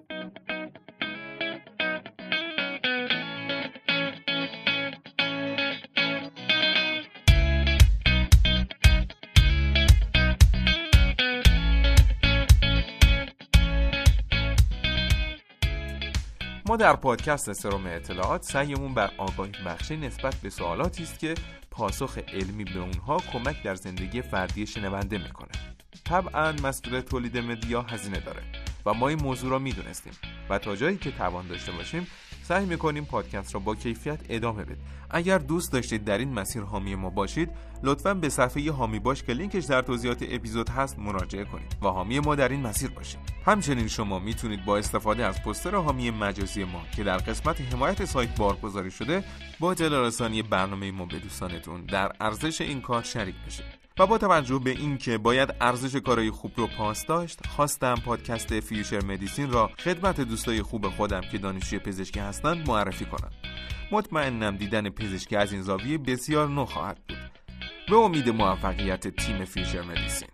ما 16.73 16.76
در 16.76 16.97
پادکست 16.97 17.52
سروم 17.52 17.87
اطلاعات 17.87 18.43
سعیمون 18.43 18.95
بر 18.95 19.11
آگاهی 19.19 19.52
بخشی 19.67 19.97
نسبت 19.97 20.35
به 20.35 20.50
سوالاتی 20.50 21.02
است 21.02 21.19
که 21.19 21.35
پاسخ 21.71 22.19
علمی 22.19 22.64
به 22.64 22.79
اونها 22.79 23.17
کمک 23.33 23.62
در 23.62 23.75
زندگی 23.75 24.23
فردی 24.23 24.67
شنونده 24.67 25.19
می‌کنه. 25.19 25.49
طبعا 26.05 26.52
مسئول 26.52 27.00
تولید 27.00 27.38
مدیا 27.38 27.83
هزینه 27.83 28.21
داره 28.21 28.43
و 28.87 28.95
ما 28.95 29.09
این 29.09 29.23
موضوع 29.23 29.50
را 29.50 29.59
می‌دونستیم 29.59 30.12
و 30.50 30.59
تا 30.59 30.76
جایی 30.76 30.97
که 30.97 31.11
توان 31.11 31.47
داشته 31.47 31.73
باشیم 31.73 32.07
سعی 32.43 32.67
می‌کنیم 32.67 33.05
پادکست 33.05 33.55
را 33.55 33.61
با 33.61 33.75
کیفیت 33.75 34.21
ادامه 34.29 34.65
بدیم. 34.65 34.85
اگر 35.11 35.39
دوست 35.39 35.73
داشتید 35.73 36.05
در 36.05 36.19
این 36.19 36.33
مسیر 36.33 36.63
حامی 36.63 36.95
ما 36.95 37.11
باشید 37.11 37.51
لطفا 37.83 38.15
به 38.15 38.29
صفحه 38.29 38.73
حامی 38.73 38.99
باش 38.99 39.23
که 39.23 39.33
لینکش 39.33 39.65
در 39.65 39.83
توضیحات 39.83 40.25
اپیزود 40.29 40.69
هست 40.69 40.99
مراجعه 40.99 41.45
کنید 41.45 41.77
و 41.83 41.89
حامی 41.89 42.21
ما 42.21 42.35
در 42.35 42.49
این 42.49 42.61
مسیر 42.61 42.91
باشید. 42.91 43.21
همچنین 43.47 43.89
شما 43.89 44.19
می‌تونید 44.19 44.65
با 44.65 44.79
استفاده 44.79 45.25
از 45.25 45.43
پستر 45.43 45.75
حامی 45.75 46.11
مجازی 46.11 46.65
ما 46.65 46.83
که 46.97 47.05
در 47.05 47.17
قسمت 47.17 47.61
حمایت 47.61 48.05
سایت 48.05 48.37
بارگذاری 48.37 48.91
شده 48.91 49.25
با 49.61 49.71
اطلاع 49.71 50.07
رسانی 50.07 50.43
برنامه 50.43 50.91
ما 50.91 51.07
به 51.07 51.19
دوستانتون 51.19 51.85
در 51.85 52.13
ارزش 52.21 52.61
این 52.61 52.81
کار 52.81 53.03
شریک 53.03 53.35
بشید. 53.47 53.82
و 53.99 54.07
با 54.07 54.19
توجه 54.19 54.59
به 54.59 54.71
اینکه 54.71 55.19
باید 55.19 55.55
ارزش 55.61 55.97
کارهای 55.97 56.31
خوب 56.31 56.53
رو 56.57 56.67
پاس 56.67 57.07
داشت 57.07 57.47
خواستم 57.47 57.95
پادکست 57.95 58.61
Future 58.61 59.05
Medicine 59.05 59.50
را 59.53 59.71
خدمت 59.79 60.21
دوستای 60.21 60.63
خوب 60.63 60.89
خودم 60.89 61.21
که 61.21 61.39
دانشجوی 61.39 61.79
پزشکی 61.79 62.21
هستند 62.21 62.69
معرفی 62.69 63.05
کنم. 63.05 63.31
مطمئنم 63.93 64.57
دیدن 64.57 64.91
پزشکی 64.91 65.37
از 65.37 65.53
این 65.53 65.63
زاویه 65.63 65.99
بسیار 65.99 66.49
نو 66.49 66.65
خواهد 66.65 66.99
بود. 67.09 67.19
به 67.89 67.97
امید 67.97 68.29
موفقیت 68.29 69.09
تیم 69.09 69.45
Future 69.45 69.83
Medicine. 69.83 70.29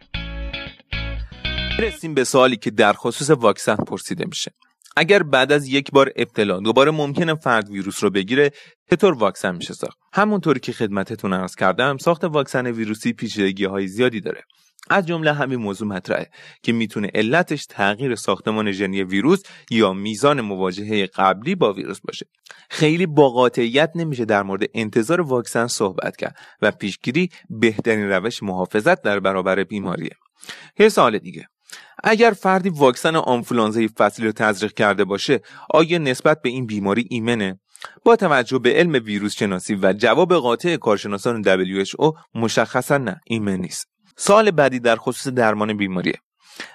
می‌رسیم 1.78 2.14
به 2.15 2.25
سوالی 2.25 2.57
که 2.57 2.71
در 2.71 2.93
خصوص 2.93 3.31
واکسن 3.31 3.77
پرسیده 3.77 4.25
میشه. 4.27 4.53
اگر 4.99 5.23
بعد 5.23 5.52
از 5.52 5.69
یک 5.69 5.90
بار 5.90 6.12
ابتلا 6.17 6.61
دوباره 6.61 6.90
ممکنه 6.90 7.35
فرد 7.35 7.71
ویروس 7.71 8.05
رو 8.05 8.11
بگیره 8.11 8.50
چطور 8.90 9.14
واکسن 9.14 9.57
میشه 9.57 9.75
ساخت؟ 9.75 9.99
همونطوری 10.12 10.61
که 10.61 10.73
خدمتتون 10.73 11.33
عرض 11.33 11.55
کردم 11.55 11.97
ساخت 11.97 12.25
واکسن 12.25 12.67
ویروسی 12.67 13.12
پیچیدگی 13.12 13.64
های 13.64 13.87
زیادی 13.87 14.21
داره. 14.21 14.43
از 14.90 15.07
جمله 15.07 15.33
همین 15.33 15.59
موضوع 15.59 15.88
مطرحه 15.88 16.31
که 16.62 16.73
می‌تونه 16.73 17.11
علتش 17.14 17.67
تغییر 17.67 18.14
ساختمان 18.14 18.73
ژنی 18.73 19.02
ویروس 19.02 19.43
یا 19.71 19.93
میزان 19.93 20.40
مواجهه 20.40 21.07
قبلی 21.07 21.55
با 21.55 21.73
ویروس 21.73 22.00
باشه. 22.00 22.26
خیلی 22.71 23.07
با 23.07 23.28
قاطعیت 23.28 23.90
نمیشه 23.95 24.25
در 24.25 24.43
مورد 24.43 24.62
انتظار 24.75 25.21
واکسن 25.21 25.67
صحبت 25.67 26.17
کرد 26.17 26.37
و 26.62 26.71
پیشگیری 26.71 27.31
بهترین 27.50 28.09
روش 28.09 28.43
محافظت 28.43 29.02
در 29.02 29.21
برابر 29.21 29.64
بیماریه. 29.64 30.17
یه 30.78 30.88
سال 30.88 31.19
دیگه. 31.19 31.47
اگر 32.04 32.30
فردی 32.30 32.68
واکسن 32.68 33.16
آنفولانزای 33.16 33.88
فصلی 33.88 34.26
رو 34.26 34.32
تزریق 34.32 34.73
کرده 34.73 35.04
باشه 35.04 35.40
آیا 35.75 35.99
نسبت 35.99 36.42
به 36.42 36.49
این 36.49 36.66
بیماری 36.66 37.06
ایمنه؟ 37.11 37.61
با 38.04 38.16
توجه 38.16 38.58
به 38.58 38.75
علم 38.75 39.04
ویروس 39.04 39.35
شناسی 39.35 39.75
و 39.75 39.92
جواب 39.92 40.35
قاطع 40.35 40.76
کارشناسان 40.76 41.42
WHO 41.42 42.12
مشخصا 42.35 42.99
نه 42.99 43.20
ایمن 43.26 43.56
نیست. 43.56 43.88
سال 44.16 44.50
بعدی 44.50 44.80
در 44.80 44.97
خصوص 44.97 45.28
درمان 45.28 45.76
بیماریه. 45.76 46.14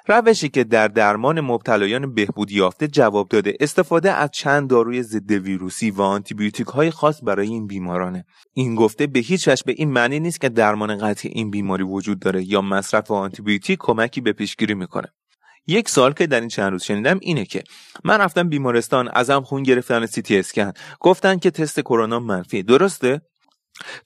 روشی 0.08 0.50
که 0.50 0.64
در 0.64 0.88
درمان 0.88 1.42
مبتلایان 1.42 2.14
بهبود 2.14 2.52
یافته 2.52 2.88
جواب 2.88 3.30
داده 3.30 3.58
استفاده 3.60 4.12
از 4.12 4.30
چند 4.32 4.70
داروی 4.70 5.04
ضد 5.04 5.32
ویروسی 5.32 5.92
و 5.92 6.02
آنتیبیوتیک 6.02 6.68
های 6.68 6.92
خاص 6.92 7.20
برای 7.24 7.48
این 7.48 7.68
بیمارانه. 7.68 8.26
این 8.54 8.76
گفته 8.76 9.08
به 9.08 9.20
هیچ 9.20 9.48
وجه 9.48 9.64
به 9.66 9.74
این 9.78 9.92
معنی 9.92 10.20
نیست 10.20 10.42
که 10.42 10.50
درمان 10.50 10.98
قطعی 10.98 11.32
این 11.32 11.52
بیماری 11.52 11.84
وجود 11.84 12.20
داره 12.20 12.44
یا 12.44 12.62
مصرف 12.62 13.12
آنتیبیوتیک 13.12 13.80
کمکی 13.80 14.22
به 14.22 14.34
پیشگیری 14.34 14.74
می‌کنه. 14.74 15.08
یک 15.68 15.90
سال 15.90 16.14
که 16.14 16.28
در 16.28 16.40
این 16.40 16.50
چند 16.50 16.72
روز 16.72 16.84
شنیدم 16.84 17.20
اینه 17.22 17.46
که 17.46 17.64
من 18.04 18.18
رفتم 18.18 18.50
بیمارستان 18.50 19.10
ازم 19.14 19.42
خون 19.42 19.64
گرفتن 19.64 20.06
سی 20.06 20.22
تی 20.22 20.40
اسکن. 20.40 20.72
گفتن 21.00 21.40
که 21.40 21.52
تست 21.52 21.80
کرونا 21.80 22.20
منفی 22.20 22.64
درسته؟ 22.64 23.22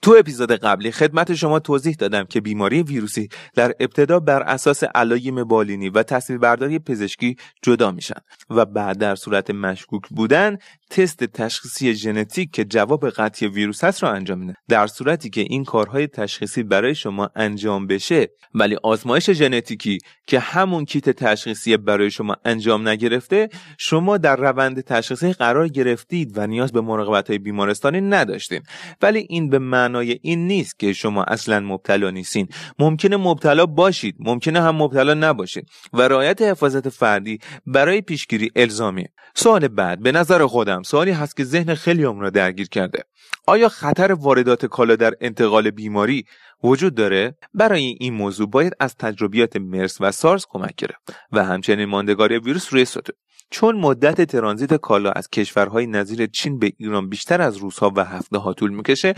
تو 0.01 0.15
اپیزود 0.19 0.51
قبلی 0.51 0.91
خدمت 0.91 1.35
شما 1.35 1.59
توضیح 1.59 1.95
دادم 1.99 2.23
که 2.23 2.41
بیماری 2.41 2.83
ویروسی 2.83 3.29
در 3.55 3.73
ابتدا 3.79 4.19
بر 4.19 4.41
اساس 4.41 4.83
علایم 4.83 5.43
بالینی 5.43 5.89
و 5.89 6.03
تصویربرداری 6.03 6.79
پزشکی 6.79 7.35
جدا 7.63 7.91
میشن 7.91 8.19
و 8.49 8.65
بعد 8.65 8.97
در 8.97 9.15
صورت 9.15 9.51
مشکوک 9.51 10.01
بودن 10.09 10.57
تست 10.89 11.23
تشخیصی 11.23 11.95
ژنتیک 11.95 12.51
که 12.51 12.65
جواب 12.65 13.09
قطعی 13.09 13.47
ویروس 13.49 13.83
هست 13.83 14.03
را 14.03 14.11
انجام 14.11 14.39
میده 14.39 14.53
در 14.69 14.87
صورتی 14.87 15.29
که 15.29 15.41
این 15.41 15.63
کارهای 15.63 16.07
تشخیصی 16.07 16.63
برای 16.63 16.95
شما 16.95 17.29
انجام 17.35 17.87
بشه 17.87 18.29
ولی 18.53 18.77
آزمایش 18.83 19.31
ژنتیکی 19.31 19.97
که 20.27 20.39
همون 20.39 20.85
کیت 20.85 21.09
تشخیصی 21.09 21.77
برای 21.77 22.11
شما 22.11 22.35
انجام 22.45 22.87
نگرفته 22.87 23.49
شما 23.77 24.17
در 24.17 24.35
روند 24.35 24.81
تشخیصی 24.81 25.33
قرار 25.33 25.67
گرفتید 25.67 26.37
و 26.37 26.47
نیاز 26.47 26.71
به 26.71 26.81
مراقبت 26.81 27.27
های 27.27 27.39
بیمارستانی 27.39 28.01
نداشتین. 28.01 28.61
ولی 29.01 29.25
این 29.29 29.49
به 29.49 29.56
معنای 29.57 30.19
این 30.21 30.47
نیست 30.47 30.79
که 30.79 30.93
شما 30.93 31.23
اصلا 31.23 31.59
مبتلا 31.59 32.09
نیستین. 32.09 32.47
ممکنه 32.79 33.17
مبتلا 33.17 33.65
باشید 33.65 34.15
ممکنه 34.19 34.61
هم 34.61 34.75
مبتلا 34.75 35.13
نباشید. 35.13 35.67
و 35.93 36.01
رعایت 36.01 36.41
حفاظت 36.41 36.89
فردی 36.89 37.39
برای 37.65 38.01
پیشگیری 38.01 38.51
الزامیه 38.55 39.13
سوال 39.35 39.67
بعد 39.67 40.03
به 40.03 40.11
نظر 40.11 40.45
خودم 40.45 40.83
سوالی 40.83 41.11
هست 41.11 41.37
که 41.37 41.43
ذهن 41.43 41.75
خیلی 41.75 42.03
را 42.03 42.29
درگیر 42.29 42.67
کرده. 42.67 43.03
آیا 43.47 43.69
خطر 43.69 44.11
واردات 44.11 44.65
کالا 44.65 44.95
در 44.95 45.13
انتقال 45.21 45.71
بیماری 45.71 46.25
وجود 46.63 46.95
داره؟ 46.95 47.37
برای 47.53 47.95
این 47.99 48.13
موضوع 48.13 48.49
باید 48.49 48.73
از 48.79 48.95
تجربیات 48.95 49.57
مرس 49.57 49.97
و 49.99 50.11
سارس 50.11 50.45
کمک 50.49 50.75
گرفت. 50.75 51.13
و 51.31 51.43
همچنین 51.43 51.85
ماندگاری 51.85 52.37
ویروس 52.37 52.73
روی 52.73 52.85
سطح 52.85 53.13
چون 53.49 53.75
مدت 53.75 54.21
ترانزیت 54.21 54.73
کالا 54.73 55.11
از 55.11 55.29
کشورهای 55.29 55.87
نظیر 55.87 56.25
چین 56.25 56.59
به 56.59 56.71
ایران 56.77 57.09
بیشتر 57.09 57.41
از 57.41 57.57
روزها 57.57 57.91
و 57.95 58.03
هفته 58.03 58.37
ها 58.37 58.53
طول 58.53 58.71
می‌کشه 58.71 59.13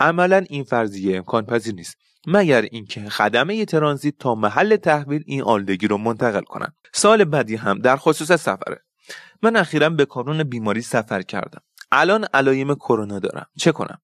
عملا 0.00 0.44
این 0.48 0.64
فرضیه 0.64 1.16
امکان 1.16 1.46
پذیر 1.46 1.74
نیست 1.74 1.96
مگر 2.26 2.62
اینکه 2.62 3.00
خدمه 3.00 3.64
ترانزیت 3.64 4.14
تا 4.18 4.34
محل 4.34 4.76
تحویل 4.76 5.22
این 5.26 5.42
آلودگی 5.42 5.86
رو 5.86 5.98
منتقل 5.98 6.42
کنند. 6.42 6.74
سال 6.92 7.24
بعدی 7.24 7.56
هم 7.56 7.78
در 7.78 7.96
خصوص 7.96 8.32
سفره. 8.32 8.84
من 9.42 9.56
اخیرا 9.56 9.90
به 9.90 10.04
کانون 10.04 10.42
بیماری 10.42 10.82
سفر 10.82 11.22
کردم. 11.22 11.60
الان 11.92 12.26
علایم 12.34 12.74
کرونا 12.74 13.18
دارم. 13.18 13.46
چه 13.58 13.72
کنم؟ 13.72 13.98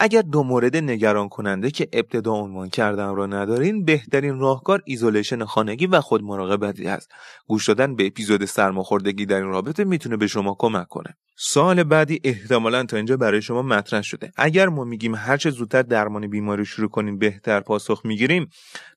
اگر 0.00 0.22
دو 0.22 0.42
مورد 0.42 0.76
نگران 0.76 1.28
کننده 1.28 1.70
که 1.70 1.88
ابتدا 1.92 2.32
عنوان 2.32 2.68
کردم 2.68 3.14
را 3.14 3.26
ندارین 3.26 3.84
بهترین 3.84 4.38
راهکار 4.38 4.82
isolation 4.84 5.44
خانگی 5.44 5.86
و 5.86 6.00
خود 6.00 6.22
مراقبتی 6.22 6.88
است. 6.88 7.10
گوش 7.46 7.68
دادن 7.68 7.96
به 7.96 8.06
اپیزود 8.06 8.44
سرماخوردگی 8.44 9.26
در 9.26 9.36
این 9.36 9.46
رابطه 9.50 9.84
می‌تونه 9.84 10.16
به 10.16 10.26
شما 10.26 10.56
کمک 10.58 10.88
کنه. 10.88 11.16
سوال 11.36 11.82
بعدی 11.82 12.20
احتمالا 12.24 12.84
تا 12.84 12.96
اینجا 12.96 13.16
برای 13.16 13.42
شما 13.42 13.62
مطرح 13.62 14.02
شده. 14.02 14.32
اگر 14.36 14.68
ما 14.68 14.84
میگیم 14.84 15.14
هرچه 15.14 15.50
زودتر 15.50 15.82
درمان 15.82 16.26
بیماری 16.26 16.64
شروع 16.64 16.88
کنیم 16.88 17.18
بهتر 17.18 17.60
پاسخ 17.60 18.00
می‌گیریم 18.04 18.48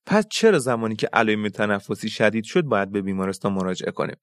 پس 0.06 0.26
چرا 0.32 0.60
زمانی 0.60 0.96
که 0.96 1.10
علائم 1.14 1.50
تنفسی 1.50 2.10
شدید 2.10 2.44
شد 2.44 2.62
باید 2.62 2.92
به 2.92 3.02
بیمارستان 3.02 3.54
مراجعه 3.54 3.92
کنیم؟ 3.92 4.16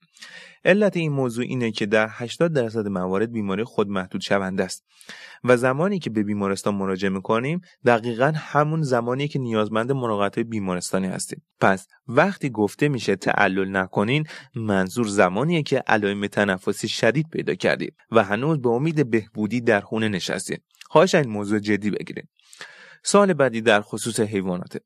علت 0.65 0.97
این 0.97 1.13
موضوع 1.13 1.45
اینه 1.45 1.71
که 1.71 1.87
در 1.87 2.09
80 2.11 2.53
درصد 2.53 2.89
موارد 2.89 3.33
بیماری 3.33 3.65
خود 3.65 3.89
محدود 3.89 4.21
شونده 4.21 4.65
است 4.65 4.85
و 5.45 5.57
زمانی 5.57 5.99
که 5.99 6.11
به 6.11 6.23
بیمارستان 6.23 6.75
مراجعه 6.75 7.11
می‌کنیم 7.11 7.61
دقیقا 7.85 8.33
همون 8.37 8.83
زمانی 8.83 9.29
که 9.29 9.39
نیازمند 9.39 9.93
مراقبت 9.93 10.39
بیمارستانی 10.39 11.07
هستیم. 11.07 11.43
پس 11.61 11.87
وقتی 12.17 12.51
گفته 12.51 12.89
میشه 12.89 13.17
تعلل 13.17 13.77
نکنین 13.77 14.27
منظور 14.55 15.07
زمانیه 15.07 15.63
که 15.63 15.79
علائم 15.87 16.27
تنفسی 16.27 16.89
شدید 16.89 17.27
پیدا 17.33 17.55
کردید 17.55 17.95
و 18.11 18.25
هنوز 18.25 18.63
به 18.63 18.69
امید 18.69 19.11
بهبودی 19.11 19.61
در 19.61 19.81
خونه 19.81 20.09
نشستید. 20.09 20.63
خواهش 20.85 21.15
این 21.15 21.29
موضوع 21.29 21.59
جدی 21.59 21.91
بگیرید. 21.91 22.29
سال 23.03 23.33
بعدی 23.33 23.61
در 23.61 23.81
خصوص 23.81 24.21
حیوانات 24.21 24.77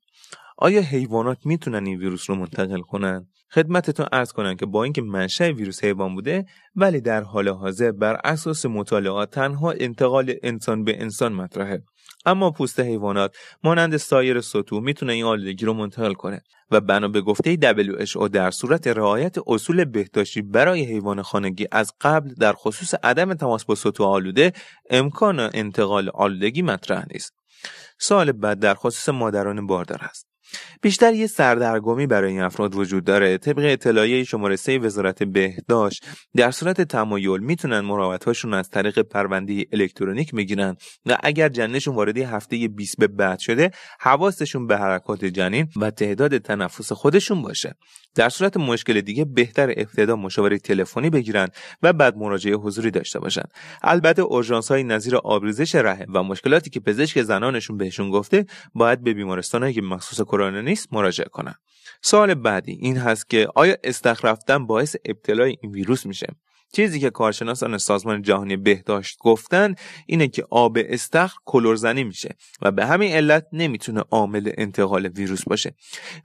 آیا 0.57 0.81
حیوانات 0.81 1.37
می‌تونن 1.45 1.85
این 1.85 1.97
ویروس 1.97 2.29
رو 2.29 2.35
منتقل 2.35 2.81
کنن؟ 2.81 3.27
خدمتتون 3.51 4.05
ارز 4.11 4.31
کنم 4.31 4.55
که 4.55 4.65
با 4.65 4.83
اینکه 4.83 5.01
منشأ 5.01 5.51
ویروس 5.51 5.83
حیوان 5.83 6.15
بوده 6.15 6.45
ولی 6.75 7.01
در 7.01 7.23
حال 7.23 7.49
حاضر 7.49 7.91
بر 7.91 8.21
اساس 8.23 8.65
مطالعات 8.65 9.31
تنها 9.31 9.71
انتقال 9.71 10.35
انسان 10.43 10.83
به 10.83 11.01
انسان 11.01 11.33
مطرحه. 11.33 11.83
اما 12.27 12.51
پوست 12.51 12.79
حیوانات 12.79 13.35
مانند 13.63 13.97
سایر 13.97 14.41
سطوح 14.41 14.83
می‌تونه 14.83 15.13
این 15.13 15.25
آلودگی 15.25 15.65
رو 15.65 15.73
منتقل 15.73 16.13
کنه 16.13 16.41
و 16.71 16.81
بنا 16.81 17.07
به 17.07 17.21
گفته 17.21 17.55
WHO 17.55 18.29
در 18.29 18.51
صورت 18.51 18.87
رعایت 18.87 19.35
اصول 19.47 19.85
بهداشتی 19.85 20.41
برای 20.41 20.85
حیوان 20.85 21.21
خانگی 21.21 21.67
از 21.71 21.93
قبل 22.01 22.33
در 22.33 22.53
خصوص 22.53 22.93
عدم 23.03 23.33
تماس 23.33 23.65
با 23.65 23.75
سطوح 23.75 24.07
آلوده 24.07 24.53
امکان 24.89 25.39
انتقال 25.39 26.09
آلودگی 26.09 26.61
مطرح 26.61 27.05
نیست. 27.13 27.33
سال 27.99 28.31
بعد 28.31 28.59
در 28.59 28.73
خصوص 28.73 29.09
مادران 29.09 29.67
باردار 29.67 29.99
است 30.01 30.27
بیشتر 30.81 31.13
یه 31.13 31.27
سردرگمی 31.27 32.07
برای 32.07 32.31
این 32.31 32.41
افراد 32.41 32.75
وجود 32.75 33.03
داره. 33.03 33.37
طبق 33.37 33.63
اطلاعیه 33.65 34.23
شماره 34.23 34.55
3 34.55 34.77
وزارت 34.77 35.23
بهداشت 35.23 36.05
در 36.35 36.51
صورت 36.51 36.81
تمایل 36.81 37.39
می‌تونن 37.39 37.85
هاشون 38.25 38.53
از 38.53 38.69
طریق 38.69 38.99
پرونده 38.99 39.65
الکترونیک 39.71 40.33
می‌گیرن 40.33 40.75
و 41.05 41.17
اگر 41.23 41.49
جنینشون 41.49 41.95
وارد 41.95 42.17
هفته 42.17 42.67
20 42.67 42.97
به 42.99 43.07
بعد 43.07 43.39
شده 43.39 43.71
حواسشون 43.99 44.67
به 44.67 44.77
حرکات 44.77 45.25
جنین 45.25 45.67
و 45.75 45.91
تعداد 45.91 46.37
تنفس 46.37 46.91
خودشون 46.91 47.41
باشه. 47.41 47.73
در 48.15 48.29
صورت 48.29 48.57
مشکل 48.57 49.01
دیگه 49.01 49.25
بهتر 49.25 49.69
ابتدا 49.69 50.15
مشاوره 50.15 50.57
تلفنی 50.57 51.09
بگیرن 51.09 51.47
و 51.81 51.93
بعد 51.93 52.17
مراجعه 52.17 52.55
حضوری 52.55 52.91
داشته 52.91 53.19
باشن. 53.19 53.43
البته 53.81 54.21
اورژانس 54.21 54.71
های 54.71 54.83
نظیر 54.83 55.15
آبریزش 55.15 55.75
رحم 55.75 56.05
و 56.13 56.23
مشکلاتی 56.23 56.69
که 56.69 56.79
پزشک 56.79 57.21
زنانشون 57.21 57.77
بهشون 57.77 58.11
گفته 58.11 58.45
باید 58.73 59.03
به 59.03 59.13
بیمارستانهایی 59.13 59.73
که 59.73 59.81
مخصوص 59.81 60.21
کرونا 60.37 60.61
نیست 60.61 60.93
مراجعه 60.93 61.27
کنن 61.27 61.55
سوال 62.01 62.33
بعدی 62.33 62.71
این 62.71 62.97
هست 62.97 63.29
که 63.29 63.47
آیا 63.55 63.75
استخر 63.83 64.57
باعث 64.57 64.95
ابتلای 65.05 65.57
این 65.61 65.71
ویروس 65.71 66.05
میشه؟ 66.05 66.27
چیزی 66.73 66.99
که 66.99 67.09
کارشناسان 67.09 67.77
سازمان 67.77 68.21
جهانی 68.21 68.57
بهداشت 68.57 69.17
گفتن 69.19 69.75
اینه 70.05 70.27
که 70.27 70.45
آب 70.49 70.77
استخر 70.81 71.35
کلورزنی 71.45 72.03
میشه 72.03 72.35
و 72.61 72.71
به 72.71 72.85
همین 72.85 73.11
علت 73.11 73.45
نمی‌تونه 73.53 74.03
عامل 74.11 74.51
انتقال 74.57 75.05
ویروس 75.05 75.43
باشه. 75.43 75.75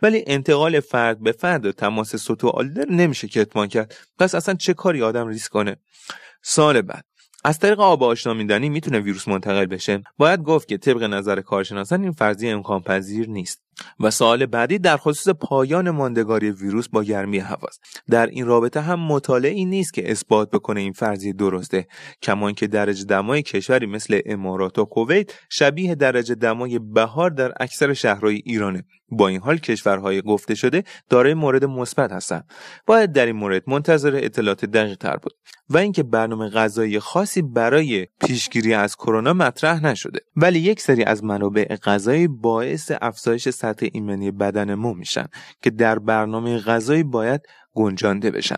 ولی 0.02 0.24
انتقال 0.26 0.80
فرد 0.80 1.22
به 1.22 1.32
فرد 1.32 1.66
و 1.66 1.72
تماس 1.72 2.16
سطوح 2.16 2.50
آلوده 2.50 2.84
نمیشه 2.90 3.28
کتمان 3.28 3.68
کرد. 3.68 3.94
پس 4.18 4.34
اصلا 4.34 4.54
چه 4.54 4.74
کاری 4.74 5.02
آدم 5.02 5.28
ریسک 5.28 5.50
کنه؟ 5.50 5.76
سال 6.42 6.82
بعد. 6.82 7.04
از 7.44 7.58
طریق 7.58 7.80
آب 7.80 8.02
آشنا 8.02 8.34
میدنی 8.34 8.68
می‌تونه 8.68 9.00
ویروس 9.00 9.28
منتقل 9.28 9.66
بشه؟ 9.66 10.02
باید 10.18 10.42
گفت 10.42 10.68
که 10.68 10.78
طبق 10.78 11.02
نظر 11.02 11.40
کارشناسان 11.40 12.02
این 12.02 12.12
فرضیه 12.12 12.52
امکان 12.52 12.82
پذیر 12.82 13.28
نیست. 13.28 13.62
و 14.00 14.10
سوال 14.10 14.46
بعدی 14.46 14.78
در 14.78 14.96
خصوص 14.96 15.34
پایان 15.34 15.90
ماندگاری 15.90 16.50
ویروس 16.50 16.88
با 16.88 17.02
گرمی 17.02 17.38
هواست. 17.38 17.80
در 18.10 18.26
این 18.26 18.46
رابطه 18.46 18.80
هم 18.80 19.00
مطالعه 19.00 19.64
نیست 19.64 19.94
که 19.94 20.10
اثبات 20.10 20.50
بکنه 20.50 20.80
این 20.80 20.92
فرضیه 20.92 21.32
درسته. 21.32 21.86
کمان 22.22 22.54
که 22.54 22.66
درجه 22.66 23.04
دمای 23.04 23.42
کشوری 23.42 23.86
مثل 23.86 24.20
امارات 24.26 24.78
و 24.78 24.84
کویت 24.84 25.30
شبیه 25.48 25.94
درجه 25.94 26.34
دمای 26.34 26.78
بهار 26.78 27.30
در 27.30 27.52
اکثر 27.60 27.92
شهرهای 27.92 28.42
ایرانه. 28.44 28.84
با 29.12 29.28
این 29.28 29.40
حال 29.40 29.58
کشورهای 29.58 30.22
گفته 30.22 30.54
شده 30.54 30.84
دارای 31.08 31.34
مورد 31.34 31.64
مثبت 31.64 32.12
هستند. 32.12 32.44
باید 32.86 33.12
در 33.12 33.26
این 33.26 33.36
مورد 33.36 33.62
منتظر 33.66 34.20
اطلاعات 34.22 34.64
دقیق 34.64 34.96
تر 34.96 35.16
بود. 35.16 35.32
و 35.70 35.78
اینکه 35.78 36.02
برنامه 36.02 36.48
غذایی 36.48 36.98
خاصی 36.98 37.42
برای 37.42 38.06
پیشگیری 38.26 38.74
از 38.74 38.96
کرونا 38.96 39.32
مطرح 39.32 39.84
نشده. 39.84 40.20
ولی 40.36 40.58
یک 40.58 40.80
سری 40.80 41.04
از 41.04 41.24
منابع 41.24 41.76
غذایی 41.76 42.28
باعث 42.28 42.92
افزایش 43.02 43.48
سطح 43.48 43.71
ایمنی 43.80 44.30
بدن 44.30 44.74
ما 44.74 44.92
میشن 44.92 45.26
که 45.62 45.70
در 45.70 45.98
برنامه 45.98 46.58
غذایی 46.58 47.02
باید 47.02 47.40
گنجانده 47.74 48.30
بشن. 48.30 48.56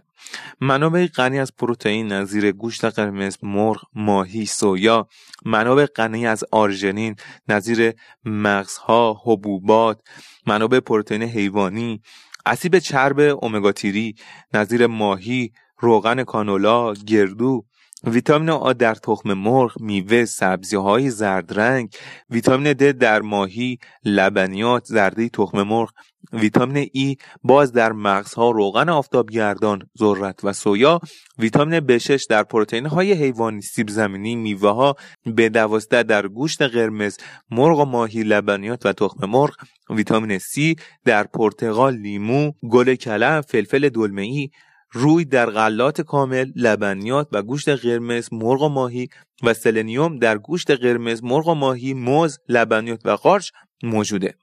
منابع 0.60 1.06
غنی 1.06 1.38
از 1.38 1.56
پروتئین 1.56 2.12
نظیر 2.12 2.52
گوشت 2.52 2.84
قرمز 2.84 3.36
مرغ 3.42 3.82
ماهی 3.94 4.46
سویا 4.46 5.08
منابع 5.44 5.86
غنی 5.86 6.26
از 6.26 6.44
آرژنین 6.52 7.16
نظیر 7.48 7.92
مغزها 8.24 9.20
حبوبات 9.24 10.00
منابع 10.46 10.80
پروتئین 10.80 11.22
حیوانی 11.22 12.00
اسیب 12.46 12.78
چرب 12.78 13.18
اومگاتیری 13.18 14.14
نظیر 14.54 14.86
ماهی 14.86 15.52
روغن 15.78 16.24
کانولا 16.24 16.92
گردو 16.92 17.64
ویتامین 18.06 18.50
آ 18.50 18.72
در 18.72 18.94
تخم 18.94 19.32
مرغ، 19.32 19.80
میوه، 19.80 20.24
سبزی 20.24 20.76
های 20.76 21.10
زرد 21.10 21.58
رنگ، 21.60 21.94
ویتامین 22.30 22.72
د 22.72 22.90
در 22.90 23.20
ماهی، 23.20 23.78
لبنیات، 24.04 24.84
زرده 24.84 25.28
تخم 25.28 25.62
مرغ، 25.62 25.90
ویتامین 26.32 26.88
ای 26.92 27.16
باز 27.42 27.72
در 27.72 27.92
مغزها، 27.92 28.50
روغن 28.50 28.88
آفتابگردان، 28.88 29.82
ذرت 29.98 30.44
و 30.44 30.52
سویا، 30.52 31.00
ویتامین 31.38 31.80
B6 31.80 32.26
در 32.30 32.42
پروتئین 32.42 32.86
های 32.86 33.12
حیوانی، 33.12 33.62
سیب 33.62 33.88
زمینی، 33.90 34.36
میوه 34.36 34.70
ها، 34.70 34.96
B12 35.28 35.86
در 35.86 36.28
گوشت 36.28 36.62
قرمز، 36.62 37.16
مرغ 37.50 37.78
و 37.78 37.84
ماهی، 37.84 38.22
لبنیات 38.22 38.86
و 38.86 38.92
تخم 38.92 39.26
مرغ، 39.26 39.54
ویتامین 39.90 40.38
C 40.38 40.80
در 41.04 41.24
پرتقال، 41.24 41.94
لیمو، 41.94 42.52
گل 42.70 42.94
کلم، 42.94 43.40
فلفل 43.40 43.88
دلمه 43.88 44.48
روی 44.94 45.24
در 45.24 45.50
غلات 45.50 46.00
کامل، 46.00 46.52
لبنیات 46.56 47.28
و 47.32 47.42
گوشت 47.42 47.68
قرمز، 47.68 48.28
مرغ 48.32 48.62
و 48.62 48.68
ماهی 48.68 49.08
و 49.42 49.54
سلنیوم 49.54 50.18
در 50.18 50.38
گوشت 50.38 50.70
قرمز، 50.70 51.24
مرغ 51.24 51.48
و 51.48 51.54
ماهی، 51.54 51.94
موز، 51.94 52.38
لبنیات 52.48 53.00
و 53.04 53.10
قارچ 53.10 53.50
موجوده. 53.82 54.34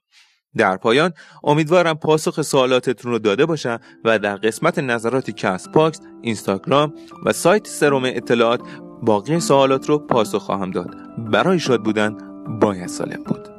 در 0.57 0.77
پایان 0.77 1.13
امیدوارم 1.43 1.93
پاسخ 1.93 2.41
سوالاتتون 2.41 3.11
رو 3.11 3.19
داده 3.19 3.45
باشم 3.45 3.79
و 4.05 4.19
در 4.19 4.35
قسمت 4.35 4.79
نظرات 4.79 5.31
کست 5.31 5.69
باکس، 5.69 5.99
اینستاگرام 6.21 6.93
و 7.25 7.33
سایت 7.33 7.67
سروم 7.67 8.03
اطلاعات 8.05 8.61
باقی 9.03 9.39
سوالات 9.39 9.89
رو 9.89 9.97
پاسخ 9.97 10.41
خواهم 10.41 10.71
داد. 10.71 10.95
برای 11.31 11.59
شاد 11.59 11.83
بودن 11.83 12.17
باید 12.59 12.87
سالم 12.87 13.23
بود. 13.23 13.50